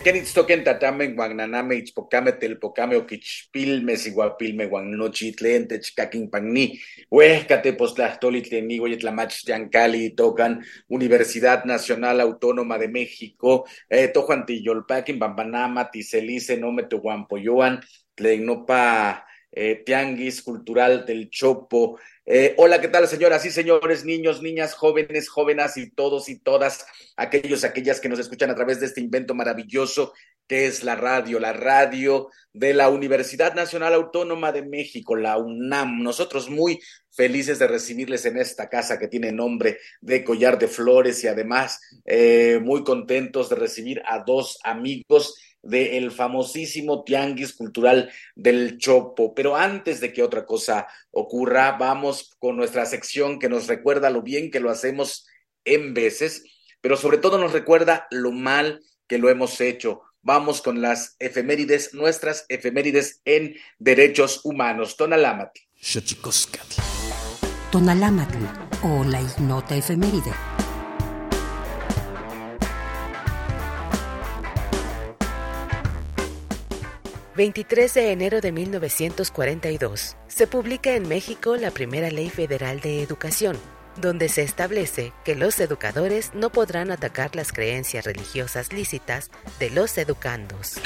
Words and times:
Kenitstoken 0.00 0.64
tatame 0.64 1.12
guagnaname 1.12 1.76
ichpocame 1.76 2.32
telpocame 2.40 2.96
oquichpilme 2.96 3.96
siguapilme 4.00 4.64
guannochitlen 4.66 5.66
techcaquin 5.68 6.30
pagni 6.32 6.80
huescate 7.12 7.74
postlahtoli 7.76 8.40
tleni 8.40 8.78
hueyetlamach 8.80 9.36
yancali 9.44 10.14
tocan 10.16 10.64
Universidad 10.88 11.66
Nacional 11.66 12.20
Autónoma 12.20 12.78
de 12.78 12.88
México 12.88 13.66
eh, 13.90 14.08
tojuan 14.08 14.46
tiyolpaquin 14.46 15.18
bambanama 15.18 15.84
tiselice 15.92 16.56
nome 16.56 16.88
tehuampoyoan 16.88 17.82
tlenopa 18.16 19.29
eh, 19.52 19.82
Tianguis 19.84 20.42
Cultural 20.42 21.04
del 21.06 21.30
Chopo. 21.30 21.98
Eh, 22.24 22.54
hola, 22.58 22.80
¿qué 22.80 22.88
tal, 22.88 23.08
señoras 23.08 23.44
y 23.44 23.50
señores, 23.50 24.04
niños, 24.04 24.42
niñas, 24.42 24.74
jóvenes, 24.74 25.28
jóvenes 25.28 25.76
y 25.76 25.90
todos 25.90 26.28
y 26.28 26.38
todas 26.38 26.86
aquellos, 27.16 27.64
aquellas 27.64 28.00
que 28.00 28.08
nos 28.08 28.18
escuchan 28.18 28.50
a 28.50 28.54
través 28.54 28.80
de 28.80 28.86
este 28.86 29.00
invento 29.00 29.34
maravilloso 29.34 30.12
que 30.50 30.66
es 30.66 30.82
la 30.82 30.96
radio, 30.96 31.38
la 31.38 31.52
radio 31.52 32.28
de 32.52 32.74
la 32.74 32.88
Universidad 32.88 33.54
Nacional 33.54 33.94
Autónoma 33.94 34.50
de 34.50 34.62
México, 34.62 35.14
la 35.14 35.38
UNAM. 35.38 36.02
Nosotros 36.02 36.50
muy 36.50 36.80
felices 37.12 37.60
de 37.60 37.68
recibirles 37.68 38.26
en 38.26 38.36
esta 38.36 38.68
casa 38.68 38.98
que 38.98 39.06
tiene 39.06 39.30
nombre 39.30 39.78
de 40.00 40.24
Collar 40.24 40.58
de 40.58 40.66
Flores 40.66 41.22
y 41.22 41.28
además 41.28 41.80
eh, 42.04 42.58
muy 42.64 42.82
contentos 42.82 43.48
de 43.48 43.54
recibir 43.54 44.02
a 44.04 44.24
dos 44.24 44.58
amigos 44.64 45.36
del 45.62 46.10
famosísimo 46.10 47.04
Tianguis 47.04 47.54
Cultural 47.54 48.10
del 48.34 48.78
Chopo. 48.78 49.34
Pero 49.34 49.56
antes 49.56 50.00
de 50.00 50.12
que 50.12 50.22
otra 50.22 50.46
cosa 50.46 50.86
ocurra, 51.10 51.72
vamos 51.72 52.36
con 52.38 52.56
nuestra 52.56 52.86
sección 52.86 53.38
que 53.38 53.48
nos 53.48 53.66
recuerda 53.66 54.10
lo 54.10 54.22
bien 54.22 54.50
que 54.50 54.60
lo 54.60 54.70
hacemos 54.70 55.26
en 55.64 55.94
veces, 55.94 56.44
pero 56.80 56.96
sobre 56.96 57.18
todo 57.18 57.38
nos 57.38 57.52
recuerda 57.52 58.06
lo 58.10 58.32
mal 58.32 58.80
que 59.06 59.18
lo 59.18 59.28
hemos 59.28 59.60
hecho. 59.60 60.02
Vamos 60.22 60.60
con 60.60 60.82
las 60.82 61.16
efemérides, 61.18 61.94
nuestras 61.94 62.44
efemérides 62.48 63.20
en 63.24 63.56
derechos 63.78 64.40
humanos. 64.44 64.96
Tonalámatl. 64.96 65.58
Tonalámatl 67.72 68.44
o 68.82 69.04
la 69.04 69.20
ignota 69.20 69.76
efeméride. 69.76 70.32
23 77.40 77.94
de 77.94 78.12
enero 78.12 78.42
de 78.42 78.52
1942, 78.52 80.18
se 80.28 80.46
publica 80.46 80.94
en 80.94 81.08
México 81.08 81.56
la 81.56 81.70
primera 81.70 82.10
Ley 82.10 82.28
Federal 82.28 82.80
de 82.80 83.02
Educación, 83.02 83.56
donde 83.98 84.28
se 84.28 84.42
establece 84.42 85.14
que 85.24 85.34
los 85.34 85.58
educadores 85.58 86.32
no 86.34 86.52
podrán 86.52 86.90
atacar 86.90 87.34
las 87.34 87.50
creencias 87.52 88.04
religiosas 88.04 88.74
lícitas 88.74 89.30
de 89.58 89.70
los 89.70 89.96
educandos. 89.96 90.78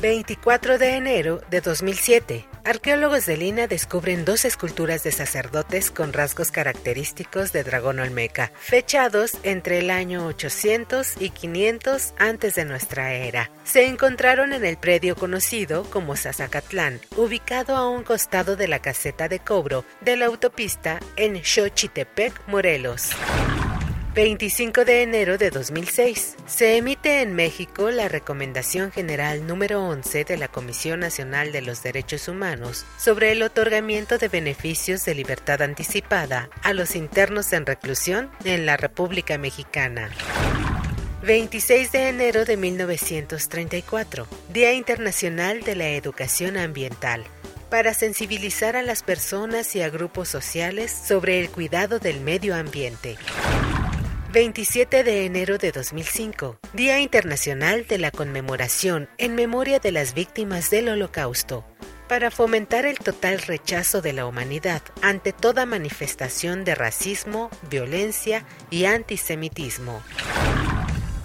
24 0.00 0.78
de 0.78 0.96
enero 0.96 1.42
de 1.50 1.60
2007, 1.60 2.46
Arqueólogos 2.64 3.26
de 3.26 3.36
Lina 3.36 3.66
descubren 3.66 4.24
dos 4.24 4.44
esculturas 4.44 5.02
de 5.02 5.12
sacerdotes 5.12 5.90
con 5.90 6.12
rasgos 6.12 6.50
característicos 6.50 7.52
de 7.52 7.64
dragón 7.64 8.00
olmeca, 8.00 8.52
fechados 8.60 9.38
entre 9.42 9.78
el 9.78 9.90
año 9.90 10.26
800 10.26 11.14
y 11.20 11.30
500 11.30 12.14
antes 12.18 12.54
de 12.54 12.64
nuestra 12.64 13.14
era. 13.14 13.50
Se 13.64 13.86
encontraron 13.86 14.52
en 14.52 14.64
el 14.64 14.76
predio 14.76 15.16
conocido 15.16 15.84
como 15.84 16.16
Sazacatlán, 16.16 17.00
ubicado 17.16 17.76
a 17.76 17.88
un 17.88 18.04
costado 18.04 18.56
de 18.56 18.68
la 18.68 18.80
caseta 18.80 19.28
de 19.28 19.38
cobro 19.38 19.84
de 20.02 20.16
la 20.16 20.26
autopista 20.26 21.00
en 21.16 21.42
Xochitepec, 21.42 22.46
Morelos. 22.46 23.10
25 24.14 24.84
de 24.84 25.02
enero 25.02 25.38
de 25.38 25.50
2006. 25.50 26.34
Se 26.44 26.76
emite 26.76 27.22
en 27.22 27.32
México 27.34 27.92
la 27.92 28.08
Recomendación 28.08 28.90
General 28.90 29.46
número 29.46 29.86
11 29.86 30.24
de 30.24 30.36
la 30.36 30.48
Comisión 30.48 30.98
Nacional 30.98 31.52
de 31.52 31.62
los 31.62 31.84
Derechos 31.84 32.26
Humanos 32.26 32.84
sobre 32.98 33.30
el 33.30 33.42
otorgamiento 33.42 34.18
de 34.18 34.26
beneficios 34.26 35.04
de 35.04 35.14
libertad 35.14 35.62
anticipada 35.62 36.50
a 36.64 36.72
los 36.72 36.96
internos 36.96 37.52
en 37.52 37.66
reclusión 37.66 38.30
en 38.44 38.66
la 38.66 38.76
República 38.76 39.38
Mexicana. 39.38 40.10
26 41.22 41.92
de 41.92 42.08
enero 42.08 42.44
de 42.44 42.56
1934, 42.56 44.26
Día 44.52 44.72
Internacional 44.72 45.62
de 45.62 45.76
la 45.76 45.88
Educación 45.90 46.56
Ambiental, 46.56 47.24
para 47.68 47.94
sensibilizar 47.94 48.74
a 48.74 48.82
las 48.82 49.04
personas 49.04 49.76
y 49.76 49.82
a 49.82 49.88
grupos 49.88 50.28
sociales 50.28 50.90
sobre 50.90 51.38
el 51.38 51.48
cuidado 51.50 52.00
del 52.00 52.20
medio 52.20 52.56
ambiente. 52.56 53.16
27 54.32 55.02
de 55.02 55.26
enero 55.26 55.58
de 55.58 55.72
2005, 55.72 56.56
Día 56.72 57.00
Internacional 57.00 57.84
de 57.88 57.98
la 57.98 58.12
Conmemoración 58.12 59.08
en 59.18 59.34
memoria 59.34 59.80
de 59.80 59.90
las 59.90 60.14
víctimas 60.14 60.70
del 60.70 60.88
Holocausto, 60.88 61.64
para 62.08 62.30
fomentar 62.30 62.86
el 62.86 62.98
total 62.98 63.40
rechazo 63.40 64.02
de 64.02 64.12
la 64.12 64.26
humanidad 64.26 64.82
ante 65.02 65.32
toda 65.32 65.66
manifestación 65.66 66.62
de 66.64 66.76
racismo, 66.76 67.50
violencia 67.68 68.44
y 68.70 68.84
antisemitismo. 68.84 70.00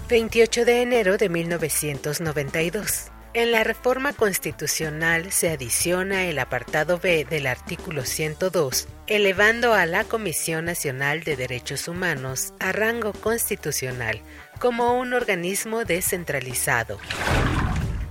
28 0.10 0.66
de 0.66 0.81
enero 0.81 1.18
de 1.18 1.30
1992. 1.30 3.12
En 3.36 3.52
la 3.52 3.66
reforma 3.66 4.14
constitucional 4.14 5.30
se 5.34 5.50
adiciona 5.50 6.24
el 6.24 6.40
apartado 6.40 7.00
B 7.00 7.26
del 7.26 7.48
artículo 7.48 8.06
102, 8.06 8.88
elevando 9.08 9.74
a 9.74 9.86
la 9.86 10.06
Comisión 10.06 10.64
Nacional 10.64 11.26
de 11.26 11.36
Derechos 11.36 11.90
Humanos 11.90 12.54
a 12.62 12.72
rango 12.72 13.12
constitucional 13.12 14.22
como 14.58 14.98
un 14.98 15.12
organismo 15.12 15.84
descentralizado. 15.84 16.98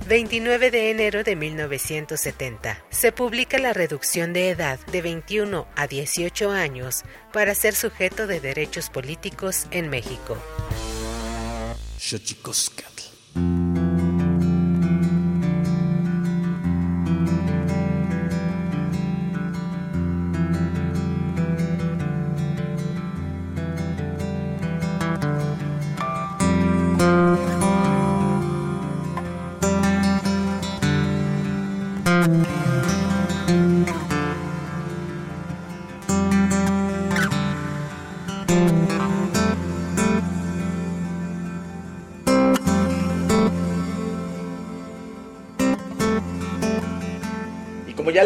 29 0.07 0.71
de 0.71 0.91
enero 0.91 1.25
de 1.25 1.37
1970. 1.37 2.85
Se 2.91 3.11
publica 3.11 3.57
la 3.57 3.73
reducción 3.73 4.35
de 4.35 4.51
edad 4.51 4.79
de 4.93 5.01
21 5.01 5.67
a 5.75 5.87
18 5.87 6.51
años 6.51 7.03
para 7.33 7.55
ser 7.55 7.75
sujeto 7.75 8.27
de 8.27 8.41
derechos 8.41 8.91
políticos 8.91 9.69
en 9.71 9.89
México. 9.89 10.37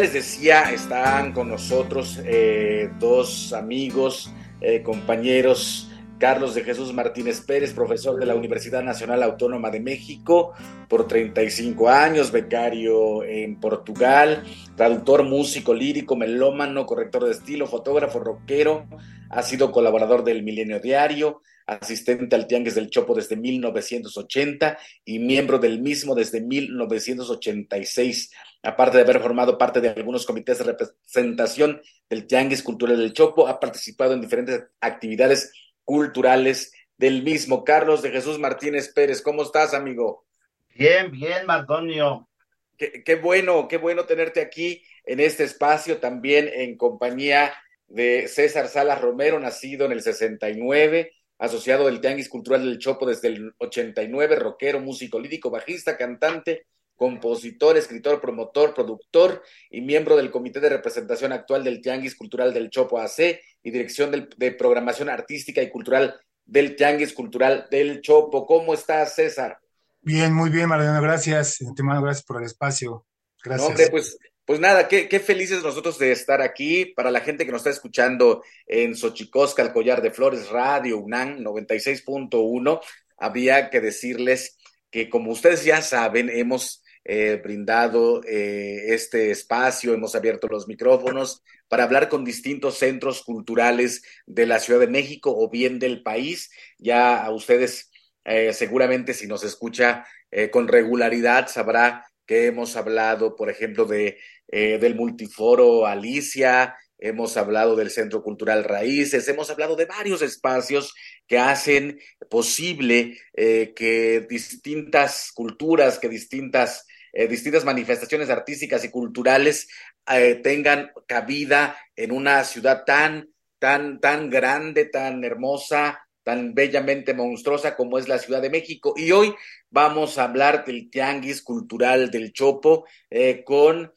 Les 0.00 0.12
decía, 0.12 0.73
están 0.73 1.33
con 1.33 1.49
nosotros 1.49 2.21
eh, 2.25 2.89
dos 3.00 3.53
amigos, 3.53 4.31
eh, 4.61 4.83
compañeros, 4.83 5.91
Carlos 6.19 6.55
de 6.55 6.62
Jesús 6.62 6.93
Martínez 6.93 7.41
Pérez, 7.41 7.73
profesor 7.73 8.19
de 8.19 8.27
la 8.27 8.37
Universidad 8.37 8.83
Nacional 8.83 9.23
Autónoma 9.25 9.71
de 9.71 9.81
México 9.81 10.53
por 10.89 11.09
35 11.09 11.89
años, 11.89 12.31
becario 12.31 13.25
en 13.25 13.59
Portugal, 13.59 14.45
traductor, 14.77 15.25
músico, 15.25 15.75
lírico, 15.75 16.15
melómano, 16.17 16.87
corrector 16.87 17.25
de 17.25 17.33
estilo, 17.33 17.67
fotógrafo, 17.67 18.21
rockero, 18.21 18.87
ha 19.31 19.43
sido 19.43 19.73
colaborador 19.73 20.23
del 20.23 20.45
Milenio 20.45 20.81
Diario, 20.81 21.43
asistente 21.67 22.35
al 22.37 22.47
Tianguis 22.47 22.75
del 22.75 22.89
Chopo 22.89 23.15
desde 23.15 23.37
1980 23.37 24.79
y 25.05 25.19
miembro 25.19 25.59
del 25.59 25.81
mismo 25.81 26.15
desde 26.15 26.41
1986 26.41 28.31
aparte 28.62 28.96
de 28.96 29.05
haber 29.05 29.20
formado 29.20 29.56
parte 29.58 29.81
de 29.81 29.90
algunos 29.90 30.26
comités 30.26 30.58
de 30.58 30.64
representación 30.64 31.81
del 32.08 32.26
Tianguis 32.26 32.62
Cultural 32.62 32.99
del 32.99 33.12
Chopo, 33.12 33.49
ha 33.49 33.60
participado 33.60 34.12
en 34.12 34.20
diferentes 34.20 34.64
actividades 34.81 35.52
culturales 35.84 36.72
del 36.96 37.22
mismo. 37.22 37.64
Carlos 37.64 38.02
de 38.02 38.10
Jesús 38.10 38.38
Martínez 38.38 38.93
Pérez, 38.93 39.22
¿cómo 39.22 39.43
estás, 39.43 39.75
amigo? 39.75 40.26
Bien, 40.75 41.10
bien, 41.10 41.46
Mardonio. 41.46 42.28
Qué, 42.76 43.02
qué 43.05 43.16
bueno, 43.16 43.66
qué 43.69 43.76
bueno 43.76 44.05
tenerte 44.05 44.40
aquí 44.40 44.82
en 45.04 45.20
este 45.20 45.44
espacio, 45.44 45.99
también 45.99 46.49
en 46.52 46.76
compañía 46.76 47.52
de 47.87 48.28
César 48.28 48.69
Salas 48.69 49.00
Romero, 49.00 49.40
nacido 49.40 49.87
en 49.87 49.93
el 49.93 50.02
69, 50.02 51.12
asociado 51.38 51.87
del 51.87 52.00
Tianguis 52.00 52.28
Cultural 52.28 52.64
del 52.64 52.78
Chopo 52.78 53.06
desde 53.06 53.28
el 53.28 53.54
89, 53.58 54.37
rockero, 54.37 54.81
músico 54.81 55.19
lírico, 55.19 55.50
bajista, 55.50 55.96
cantante, 55.96 56.66
compositor, 56.99 57.77
escritor, 57.77 58.21
promotor, 58.21 58.75
productor 58.75 59.43
y 59.71 59.81
miembro 59.81 60.17
del 60.17 60.33
Comité 60.33 60.59
de 60.59 60.69
Representación 60.69 61.33
Actual 61.33 61.62
del 61.62 61.81
Tianguis 61.81 62.17
Cultural 62.17 62.53
del 62.53 62.71
Chopo 62.71 62.99
AC 62.99 63.41
y 63.62 63.71
Dirección 63.71 64.29
de 64.37 64.50
Programación 64.53 65.09
Artística 65.09 65.62
y 65.62 65.71
Cultural 65.71 66.21
del 66.45 66.75
Tianguis 66.75 67.15
Cultural 67.15 67.69
del 67.71 68.00
Chopo. 68.00 68.45
¿Cómo 68.45 68.75
estás, 68.75 69.15
César? 69.15 69.59
Bien, 70.00 70.35
muy 70.35 70.50
bien, 70.50 70.69
Mariano, 70.69 71.00
gracias. 71.00 71.59
Te 71.77 71.83
mando 71.85 72.03
gracias 72.03 72.27
por 72.27 72.39
el 72.39 72.47
espacio. 72.47 73.06
Gracias. 73.45 73.69
hombre, 73.69 73.89
pues, 73.91 74.19
pues 74.45 74.59
nada, 74.59 74.89
qué, 74.89 75.09
qué, 75.09 75.21
felices 75.21 75.62
nosotros 75.62 76.00
de 76.00 76.11
estar 76.11 76.43
aquí. 76.43 76.87
Para 76.87 77.12
la 77.12 77.21
gente 77.21 77.47
que 77.47 77.53
nos 77.53 77.61
está 77.61 77.71
escuchando 77.71 78.43
en 78.67 78.97
Xochicosca, 78.97 79.62
el 79.62 79.73
Collar 79.73 80.03
de 80.03 80.11
Flores, 80.11 80.49
Radio 80.49 80.99
UNAM 80.99 81.39
96.1, 81.45 82.81
había 83.19 83.71
que 83.71 83.81
decirles 83.81 84.59
que 84.91 85.09
como 85.09 85.31
ustedes 85.31 85.65
ya 85.65 85.81
saben, 85.81 86.29
hemos 86.29 86.83
eh, 87.10 87.40
brindado 87.43 88.22
eh, 88.25 88.92
este 88.92 89.30
espacio, 89.30 89.94
hemos 89.94 90.14
abierto 90.14 90.47
los 90.47 90.68
micrófonos 90.68 91.42
para 91.66 91.85
hablar 91.85 92.11
con 92.11 92.23
distintos 92.23 92.76
centros 92.76 93.23
culturales 93.23 94.02
de 94.26 94.44
la 94.44 94.61
Ciudad 94.61 94.80
de 94.80 94.88
México 94.88 95.35
o 95.35 95.49
bien 95.49 95.78
del 95.78 96.02
país. 96.02 96.50
Ya 96.76 97.25
a 97.25 97.30
ustedes 97.30 97.90
eh, 98.26 98.52
seguramente 98.52 99.14
si 99.14 99.26
nos 99.26 99.42
escucha 99.42 100.04
con 100.52 100.68
regularidad 100.68 101.49
sabrá 101.49 102.04
que 102.26 102.44
hemos 102.44 102.76
hablado, 102.76 103.37
por 103.37 103.49
ejemplo, 103.49 103.87
de, 103.87 104.18
del 104.47 104.94
multiforo 104.94 105.87
Alicia, 105.87 106.76
hemos 106.99 107.38
hablado 107.38 107.75
del 107.75 107.88
Centro 107.88 108.23
Cultural 108.23 108.64
Raíces, 108.64 109.26
hemos 109.28 109.49
hablado 109.49 109.75
de 109.76 109.87
varios 109.87 110.21
espacios 110.21 110.92
que 111.26 111.38
hacen 111.38 111.99
posible 112.28 113.16
que 113.35 114.26
distintas 114.28 115.33
culturas, 115.33 115.99
que 115.99 116.11
distintas 116.11 116.85
eh, 117.12 117.27
distintas 117.29 117.65
manifestaciones 117.65 118.31
artísticas 118.31 118.85
y 118.85 118.91
culturales 118.91 119.69
eh, 120.11 120.41
tengan 120.43 120.91
cabida 121.07 121.77
en 121.97 122.12
una 122.12 122.45
ciudad 122.45 122.85
tan, 122.85 123.31
tan, 123.59 124.00
tan 124.00 124.31
grande, 124.31 124.87
tan 124.87 125.25
hermosa, 125.25 126.07
tan 126.23 126.55
bellamente 126.55 127.15
monstruosa 127.15 127.75
como 127.77 127.99
es 127.99 128.09
la 128.09 128.19
Ciudad 128.19 128.43
de 128.43 128.50
México. 128.50 128.95
Y 128.97 129.12
hoy 129.12 129.35
vamos 129.71 130.19
a 130.19 130.25
hablar 130.25 130.65
del 130.65 130.91
Tianguis 130.91 131.43
Cultural 131.43 132.11
del 132.11 132.33
Chopo 132.33 132.87
eh, 133.11 133.43
con 133.45 133.93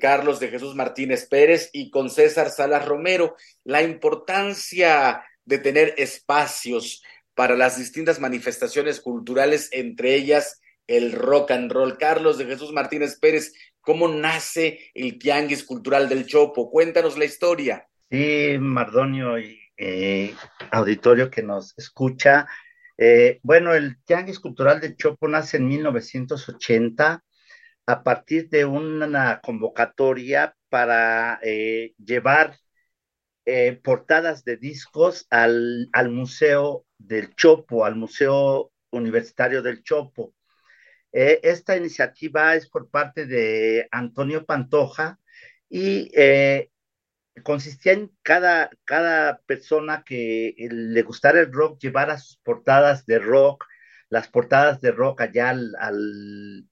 Carlos 0.00 0.38
de 0.38 0.50
Jesús 0.50 0.76
Martínez 0.76 1.26
Pérez 1.26 1.70
y 1.72 1.90
con 1.90 2.08
César 2.08 2.50
Salas 2.50 2.84
Romero. 2.86 3.34
La 3.64 3.82
importancia 3.82 5.24
de 5.44 5.58
tener 5.58 5.94
espacios 5.98 7.02
para 7.34 7.56
las 7.56 7.76
distintas 7.76 8.20
manifestaciones 8.20 9.00
culturales, 9.00 9.68
entre 9.72 10.14
ellas 10.14 10.60
el 10.86 11.12
rock 11.12 11.52
and 11.52 11.72
roll. 11.72 11.98
Carlos 11.98 12.38
de 12.38 12.46
Jesús 12.46 12.72
Martínez 12.72 13.18
Pérez, 13.18 13.52
¿cómo 13.80 14.08
nace 14.08 14.90
el 14.94 15.18
Tianguis 15.18 15.64
Cultural 15.64 16.08
del 16.08 16.26
Chopo? 16.26 16.70
Cuéntanos 16.70 17.18
la 17.18 17.24
historia. 17.24 17.88
Sí, 18.10 18.56
Mardonio 18.58 19.38
y 19.38 19.58
eh, 19.76 20.34
auditorio 20.70 21.30
que 21.30 21.42
nos 21.42 21.76
escucha. 21.76 22.46
Eh, 22.96 23.40
bueno, 23.42 23.74
el 23.74 24.02
Tianguis 24.04 24.38
Cultural 24.38 24.80
del 24.80 24.96
Chopo 24.96 25.26
nace 25.26 25.56
en 25.56 25.66
1980 25.66 27.24
a 27.86 28.02
partir 28.02 28.48
de 28.48 28.64
una 28.64 29.40
convocatoria 29.40 30.54
para 30.68 31.38
eh, 31.42 31.94
llevar 31.98 32.56
portadas 33.82 34.42
de 34.44 34.56
discos 34.56 35.26
al, 35.28 35.90
al 35.92 36.08
Museo 36.08 36.86
del 36.96 37.34
Chopo, 37.34 37.84
al 37.84 37.94
Museo 37.94 38.72
Universitario 38.90 39.60
del 39.60 39.82
Chopo. 39.82 40.32
Eh, 41.16 41.38
esta 41.44 41.76
iniciativa 41.76 42.56
es 42.56 42.68
por 42.68 42.90
parte 42.90 43.24
de 43.24 43.86
Antonio 43.92 44.44
Pantoja 44.44 45.20
y 45.68 46.10
eh, 46.12 46.70
consistía 47.44 47.92
en 47.92 48.10
cada, 48.22 48.68
cada 48.84 49.38
persona 49.46 50.02
que 50.04 50.56
le 50.58 51.02
gustara 51.02 51.38
el 51.38 51.52
rock 51.52 51.78
llevara 51.80 52.18
sus 52.18 52.38
portadas 52.38 53.06
de 53.06 53.20
rock, 53.20 53.64
las 54.08 54.26
portadas 54.26 54.80
de 54.80 54.90
rock 54.90 55.20
allá 55.20 55.50
al, 55.50 56.66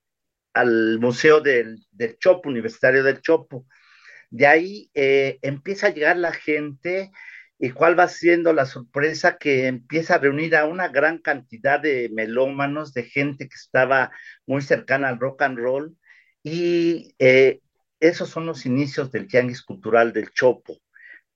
al, 0.55 0.99
Museo 0.99 1.41
del, 1.41 1.87
del, 1.93 2.19
Chopo, 2.19 2.49
Universitario 2.49 3.05
del 3.05 3.21
Chopo. 3.21 3.67
De 4.29 4.49
ahí 4.49 4.91
eh, 4.95 5.39
empieza 5.43 5.87
a 5.87 5.91
llegar 5.91 6.17
la 6.17 6.33
gente 6.33 7.13
y 7.65 7.71
cuál 7.71 7.97
va 7.97 8.09
siendo 8.09 8.53
la 8.53 8.67
sorpresa 8.67 9.39
que 9.39 9.69
empieza 9.69 10.17
a 10.17 10.19
reunir 10.19 10.57
a 10.57 10.65
una 10.65 10.89
gran 10.89 11.19
cantidad 11.19 11.79
de 11.79 12.09
melómanos, 12.13 12.93
de 12.93 13.05
gente 13.05 13.49
que 13.49 13.55
estaba 13.55 14.11
muy 14.47 14.63
cercana 14.63 15.09
al 15.09 15.21
rock 15.21 15.43
and 15.43 15.59
roll. 15.59 15.97
Y 16.43 17.15
eh, 17.21 17.61
esos 18.01 18.31
son 18.31 18.47
los 18.47 18.67
inicios 18.67 19.13
del 19.13 19.29
Tianguis 19.29 19.63
Cultural 19.63 20.13
del 20.13 20.33
Chopo. 20.33 20.77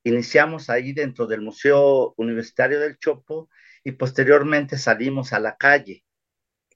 Iniciamos 0.03 0.69
ahí 0.69 0.93
dentro 0.93 1.29
del 1.29 1.43
Museo 1.43 2.13
Universitario 2.17 2.81
del 2.81 2.99
Chopo 2.99 3.49
y 3.85 3.93
posteriormente 3.93 4.79
salimos 4.79 5.33
a 5.33 5.39
la 5.39 5.57
calle. 5.57 6.03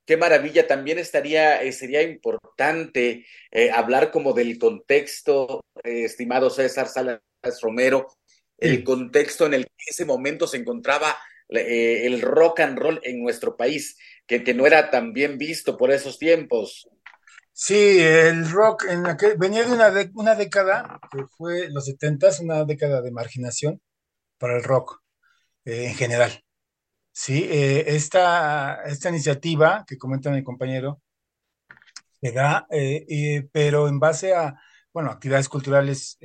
Qué 0.07 0.17
maravilla, 0.17 0.69
también 0.69 1.01
estaría, 1.01 1.61
eh, 1.61 1.73
sería 1.73 2.03
importante 2.03 3.27
eh, 3.51 3.73
hablar 3.73 4.13
como 4.13 4.33
del 4.33 4.61
contexto, 4.61 5.61
estimado 5.83 6.51
César 6.51 6.87
Salas 6.87 7.21
Romero, 7.61 8.07
el 8.61 8.85
contexto 8.85 9.47
en 9.47 9.55
el 9.55 9.65
que 9.65 9.91
ese 9.91 10.05
momento 10.05 10.47
se 10.47 10.59
encontraba 10.59 11.17
eh, 11.49 12.07
el 12.07 12.21
rock 12.21 12.61
and 12.61 12.79
roll 12.79 13.01
en 13.03 13.23
nuestro 13.23 13.57
país, 13.57 13.99
que, 14.27 14.45
que 14.45 14.55
no 14.55 14.67
era 14.67 14.91
tan 14.91 15.13
bien 15.13 15.39
visto 15.39 15.77
por 15.77 15.91
esos 15.91 16.19
tiempos. 16.19 16.89
Sí, 17.53 17.99
el 18.01 18.49
rock 18.51 18.85
en 18.89 19.07
aquel, 19.07 19.37
venía 19.37 19.65
de 19.65 19.73
una, 19.73 19.91
de, 19.91 20.11
una 20.15 20.35
década, 20.35 21.01
que 21.11 21.25
fue 21.37 21.69
los 21.71 21.87
70, 21.87 22.29
una 22.43 22.65
década 22.65 23.03
de 23.03 23.11
marginación 23.11 23.81
para 24.39 24.57
el 24.57 24.63
rock 24.63 25.03
eh, 25.65 25.89
en 25.89 25.95
general. 25.95 26.45
Sí, 27.13 27.47
eh, 27.51 27.85
esta, 27.89 28.83
esta 28.85 29.09
iniciativa 29.09 29.85
que 29.87 29.99
comenta 29.99 30.31
mi 30.31 30.45
compañero 30.45 31.03
se 32.21 32.33
da, 32.33 32.67
pero 33.53 33.89
en 33.89 33.99
base 33.99 34.35
a, 34.35 34.55
bueno, 34.93 35.11
actividades 35.11 35.49
culturales 35.49 36.19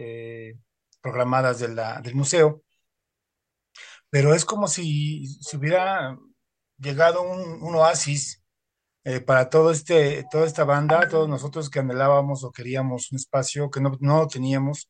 programadas 1.05 1.59
de 1.59 1.67
del 2.03 2.15
museo, 2.15 2.63
pero 4.09 4.33
es 4.33 4.43
como 4.45 4.67
si, 4.67 5.27
si 5.41 5.57
hubiera 5.57 6.17
llegado 6.79 7.21
un, 7.21 7.75
oasis 7.75 8.43
eh, 9.03 9.21
para 9.21 9.49
todo 9.49 9.71
este, 9.71 10.25
toda 10.31 10.47
esta 10.47 10.63
banda, 10.63 11.07
todos 11.07 11.29
nosotros 11.29 11.69
que 11.69 11.79
anhelábamos 11.79 12.43
o 12.43 12.51
queríamos 12.51 13.11
un 13.11 13.17
espacio 13.17 13.69
que 13.69 13.81
no, 13.81 13.97
no 13.99 14.27
teníamos 14.27 14.89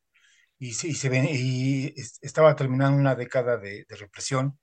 y, 0.60 0.74
se 0.74 1.94
estaba 2.22 2.56
terminando 2.56 2.98
una 2.98 3.16
década 3.16 3.58
de, 3.58 3.86
de 3.90 3.96
represión, 3.98 4.58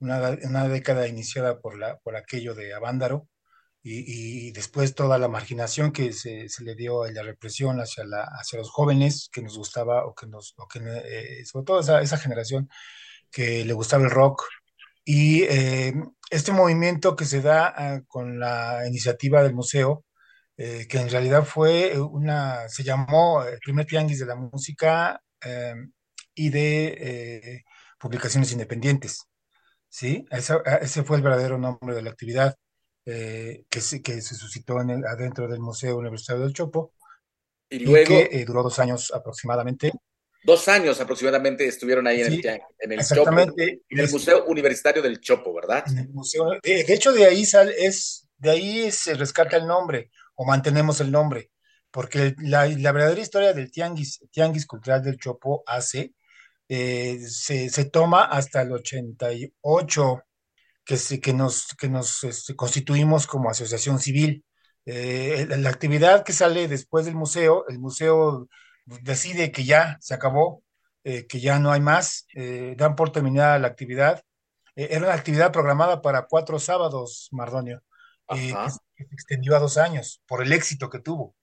una, 0.00 0.36
una, 0.44 0.68
década 0.68 1.08
iniciada 1.08 1.60
por, 1.60 1.78
la, 1.78 1.98
por 2.00 2.16
aquello 2.16 2.54
de 2.54 2.74
Avándaro 2.74 3.28
y, 3.82 4.48
y 4.48 4.52
después 4.52 4.94
toda 4.94 5.18
la 5.18 5.28
marginación 5.28 5.92
que 5.92 6.12
se, 6.12 6.48
se, 6.48 6.64
le 6.64 6.74
dio 6.74 7.06
en 7.06 7.14
la 7.14 7.22
represión 7.22 7.80
hacia, 7.80 8.04
la, 8.04 8.22
hacia 8.22 8.58
los 8.58 8.70
jóvenes 8.70 9.28
que 9.32 9.42
nos 9.42 9.58
gustaba 9.58 10.06
o 10.06 10.14
que 10.14 10.26
nos, 10.26 10.54
o 10.56 10.68
que, 10.68 10.80
eh, 10.84 11.44
sobre 11.44 11.64
todo 11.64 11.80
esa, 11.80 12.00
esa 12.02 12.18
generación 12.18 12.68
que 13.30 13.64
le 13.64 13.72
gustaba 13.72 14.04
el 14.04 14.10
rock, 14.10 14.44
y 15.04 15.42
eh, 15.44 15.94
este 16.30 16.52
movimiento 16.52 17.16
que 17.16 17.24
se 17.24 17.42
da 17.42 17.74
eh, 17.78 18.02
con 18.06 18.38
la 18.38 18.86
iniciativa 18.86 19.42
del 19.42 19.54
museo, 19.54 20.04
eh, 20.56 20.86
que 20.88 20.98
en 20.98 21.10
realidad 21.10 21.44
fue 21.44 21.98
una, 22.00 22.68
se 22.68 22.84
llamó 22.84 23.42
el 23.44 23.58
primer 23.60 23.86
tianguis 23.86 24.20
de 24.20 24.26
la 24.26 24.36
música 24.36 25.20
eh, 25.44 25.74
y 26.34 26.50
de 26.50 27.64
publicaciones 27.98 28.52
independientes. 28.52 29.26
¿sí? 29.88 30.24
Ese, 30.30 30.56
ese, 30.80 31.02
fue 31.04 31.16
el 31.18 31.22
verdadero 31.22 31.58
nombre 31.58 31.94
de 31.94 32.02
la 32.02 32.10
actividad 32.10 32.56
que 33.04 33.80
se, 33.80 34.02
que, 34.02 34.20
se, 34.20 34.34
suscitó 34.34 34.80
en 34.80 34.90
el, 34.90 35.04
adentro 35.04 35.48
del 35.48 35.60
Museo 35.60 35.96
Universitario 35.96 36.44
del 36.44 36.54
Chopo. 36.54 36.94
Y 37.68 37.80
luego. 37.80 38.20
Y 38.20 38.28
que 38.28 38.44
duró 38.44 38.62
dos 38.62 38.78
años 38.78 39.12
aproximadamente 39.14 39.92
dos 40.42 40.66
años 40.68 41.00
aproximadamente 41.00 41.66
estuvieron 41.66 42.06
ahí 42.06 42.20
en 42.20 42.32
el, 42.32 42.46
en 42.78 42.92
el 42.92 43.00
exactamente. 43.00 43.66
Chopo, 43.66 43.84
en 43.88 43.98
el 44.00 44.10
Museo 44.10 44.44
Universitario 44.46 45.02
del 45.02 45.20
Chopo, 45.20 45.54
¿verdad? 45.54 45.84
En 45.86 45.98
el 45.98 46.08
museo, 46.08 46.50
de, 46.62 46.84
de 46.84 46.94
hecho, 46.94 47.12
de 47.12 47.24
ahí 47.26 47.44
sale, 47.44 47.74
es, 47.78 48.28
de 48.38 48.50
ahí 48.50 48.90
se 48.90 49.14
rescata 49.14 49.56
el 49.56 49.66
nombre, 49.66 50.10
o 50.34 50.44
mantenemos 50.44 51.00
el 51.00 51.10
nombre, 51.10 51.50
porque 51.90 52.34
la, 52.38 52.66
la 52.66 52.92
verdadera 52.92 53.20
historia 53.20 53.52
del 53.52 53.70
Tianguis, 53.70 54.20
Tianguis 54.30 54.66
Cultural 54.66 55.02
del 55.02 55.18
Chopo 55.18 55.62
hace, 55.66 56.14
eh, 56.68 57.20
se, 57.28 57.68
se, 57.68 57.84
toma 57.84 58.24
hasta 58.24 58.62
el 58.62 58.72
88, 58.72 60.22
que, 60.84 60.96
se, 60.96 61.20
que 61.20 61.32
nos, 61.32 61.68
que 61.78 61.88
nos 61.88 62.24
este, 62.24 62.56
constituimos 62.56 63.26
como 63.26 63.50
asociación 63.50 63.98
civil. 63.98 64.44
Eh, 64.86 65.46
la, 65.48 65.56
la 65.56 65.70
actividad 65.70 66.24
que 66.24 66.32
sale 66.32 66.68
después 66.68 67.04
del 67.06 67.14
museo, 67.14 67.66
el 67.68 67.78
museo 67.78 68.48
decide 68.86 69.52
que 69.52 69.64
ya 69.64 69.96
se 70.00 70.14
acabó, 70.14 70.62
eh, 71.04 71.26
que 71.26 71.40
ya 71.40 71.58
no 71.58 71.72
hay 71.72 71.80
más, 71.80 72.26
eh, 72.34 72.74
dan 72.76 72.96
por 72.96 73.10
terminada 73.10 73.58
la 73.58 73.68
actividad. 73.68 74.22
Eh, 74.76 74.88
era 74.92 75.06
una 75.06 75.14
actividad 75.14 75.52
programada 75.52 76.00
para 76.02 76.26
cuatro 76.26 76.58
sábados, 76.58 77.28
Mardonio, 77.32 77.82
que, 78.28 78.54
que, 78.96 79.04
se 79.04 79.14
extendió 79.14 79.56
a 79.56 79.60
dos 79.60 79.78
años 79.78 80.22
por 80.26 80.42
el 80.42 80.52
éxito 80.52 80.88
que 80.90 81.00
tuvo. 81.00 81.34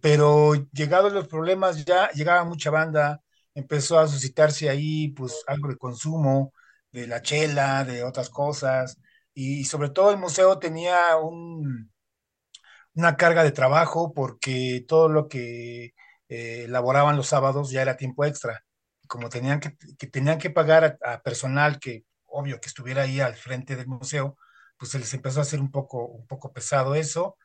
pero 0.00 0.54
llegados 0.72 1.12
los 1.12 1.28
problemas, 1.28 1.84
ya 1.84 2.10
llegaba 2.12 2.44
mucha 2.44 2.70
banda, 2.70 3.20
empezó 3.54 3.98
a 3.98 4.06
suscitarse 4.08 4.68
ahí 4.70 5.08
pues 5.08 5.42
algo 5.48 5.68
de 5.68 5.76
consumo, 5.76 6.52
de 6.92 7.06
la 7.06 7.22
chela, 7.22 7.84
de 7.84 8.04
otras 8.04 8.30
cosas, 8.30 8.98
y 9.34 9.64
sobre 9.64 9.90
todo 9.90 10.10
el 10.10 10.18
museo 10.18 10.58
tenía 10.58 11.16
un, 11.16 11.90
una 12.94 13.16
carga 13.16 13.44
de 13.44 13.52
trabajo 13.52 14.12
porque 14.14 14.84
todo 14.88 15.08
lo 15.08 15.28
que 15.28 15.94
eh, 16.28 16.66
laboraban 16.68 17.16
los 17.16 17.28
sábados 17.28 17.70
ya 17.70 17.82
era 17.82 17.96
tiempo 17.96 18.24
extra. 18.24 18.64
Como 19.06 19.28
tenían 19.28 19.60
que, 19.60 19.70
tenían 20.08 20.38
que 20.38 20.50
pagar 20.50 20.98
a, 21.02 21.14
a, 21.14 21.22
personal 21.22 21.78
que, 21.78 22.04
obvio, 22.26 22.60
que 22.60 22.68
estuviera 22.68 23.02
ahí 23.02 23.20
al 23.20 23.34
frente 23.36 23.76
del 23.76 23.86
museo, 23.86 24.36
pues 24.78 24.90
se 24.92 24.98
les 24.98 25.12
empezó 25.14 25.40
a 25.40 25.42
hacer 25.42 25.60
un 25.60 25.70
poco, 25.70 26.06
un 26.06 26.26
poco 26.26 26.52
pesado 26.52 26.94
eso, 26.94 27.36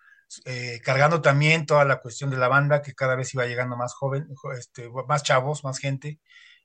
eh, 0.46 0.82
cargando 0.84 1.22
también 1.22 1.66
toda 1.66 1.86
la 1.86 2.02
cuestión 2.02 2.30
de 2.30 2.38
la 2.38 2.48
banda, 2.48 2.82
que 2.82 2.94
cada 2.94 3.16
vez 3.16 3.34
iba 3.34 3.46
llegando 3.46 3.78
más 3.78 3.94
joven, 3.94 4.28
este, 4.58 4.90
más 5.08 5.24
chavos, 5.24 5.64
más 5.64 5.80
gente, 5.80 6.20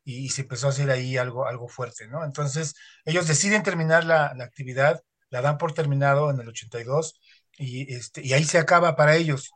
y, 0.09 0.25
y, 0.25 0.29
se 0.31 0.43
empezó 0.43 0.69
a 0.69 0.71
hacer 0.71 0.91
ahí 0.91 1.19
algo, 1.19 1.47
algo 1.47 1.69
fuerte, 1.69 2.09
¿no? 2.09 2.25
Entonces, 2.25 2.75
ellos 3.05 3.29
deciden 3.29 3.63
terminar 3.63 4.05
la, 4.05 4.33
la 4.35 4.45
actividad, 4.45 5.03
la 5.29 5.43
dan 5.43 5.59
por 5.59 5.75
terminado 5.75 6.31
en 6.31 6.41
el 6.41 6.49
82, 6.49 7.21
y, 7.59 7.95
este, 7.95 8.23
y 8.25 8.33
ahí 8.33 8.45
se 8.45 8.59
acaba 8.59 8.97
para 8.97 9.17
ellos 9.17 9.51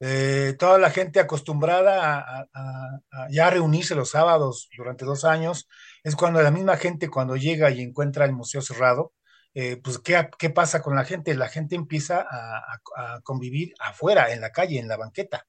eh, 0.00 0.54
toda 0.58 0.78
la 0.78 0.90
gente 0.90 1.20
acostumbrada 1.20 2.18
a, 2.18 2.48
a, 2.52 3.00
a, 3.12 3.28
ya 3.30 3.48
reunirse 3.48 3.94
los 3.94 4.10
sábados 4.10 4.68
durante 4.76 5.06
dos 5.06 5.24
años, 5.24 5.66
es 6.04 6.14
cuando 6.16 6.42
la 6.42 6.50
misma 6.50 6.76
gente 6.76 7.08
cuando 7.08 7.36
llega 7.36 7.70
y 7.70 7.80
encuentra 7.80 8.26
el 8.26 8.32
museo 8.32 8.60
cerrado, 8.60 9.14
eh, 9.54 9.78
pues 9.82 9.98
¿qué, 9.98 10.28
¿qué, 10.38 10.50
pasa 10.50 10.82
con 10.82 10.96
la 10.96 11.04
gente? 11.04 11.34
La 11.34 11.48
gente 11.48 11.76
empieza 11.76 12.26
a, 12.30 12.78
a, 12.96 13.20
convivir 13.22 13.72
afuera, 13.80 14.32
en 14.32 14.42
la 14.42 14.52
calle, 14.52 14.78
en 14.78 14.88
la 14.88 14.98
banqueta. 14.98 15.46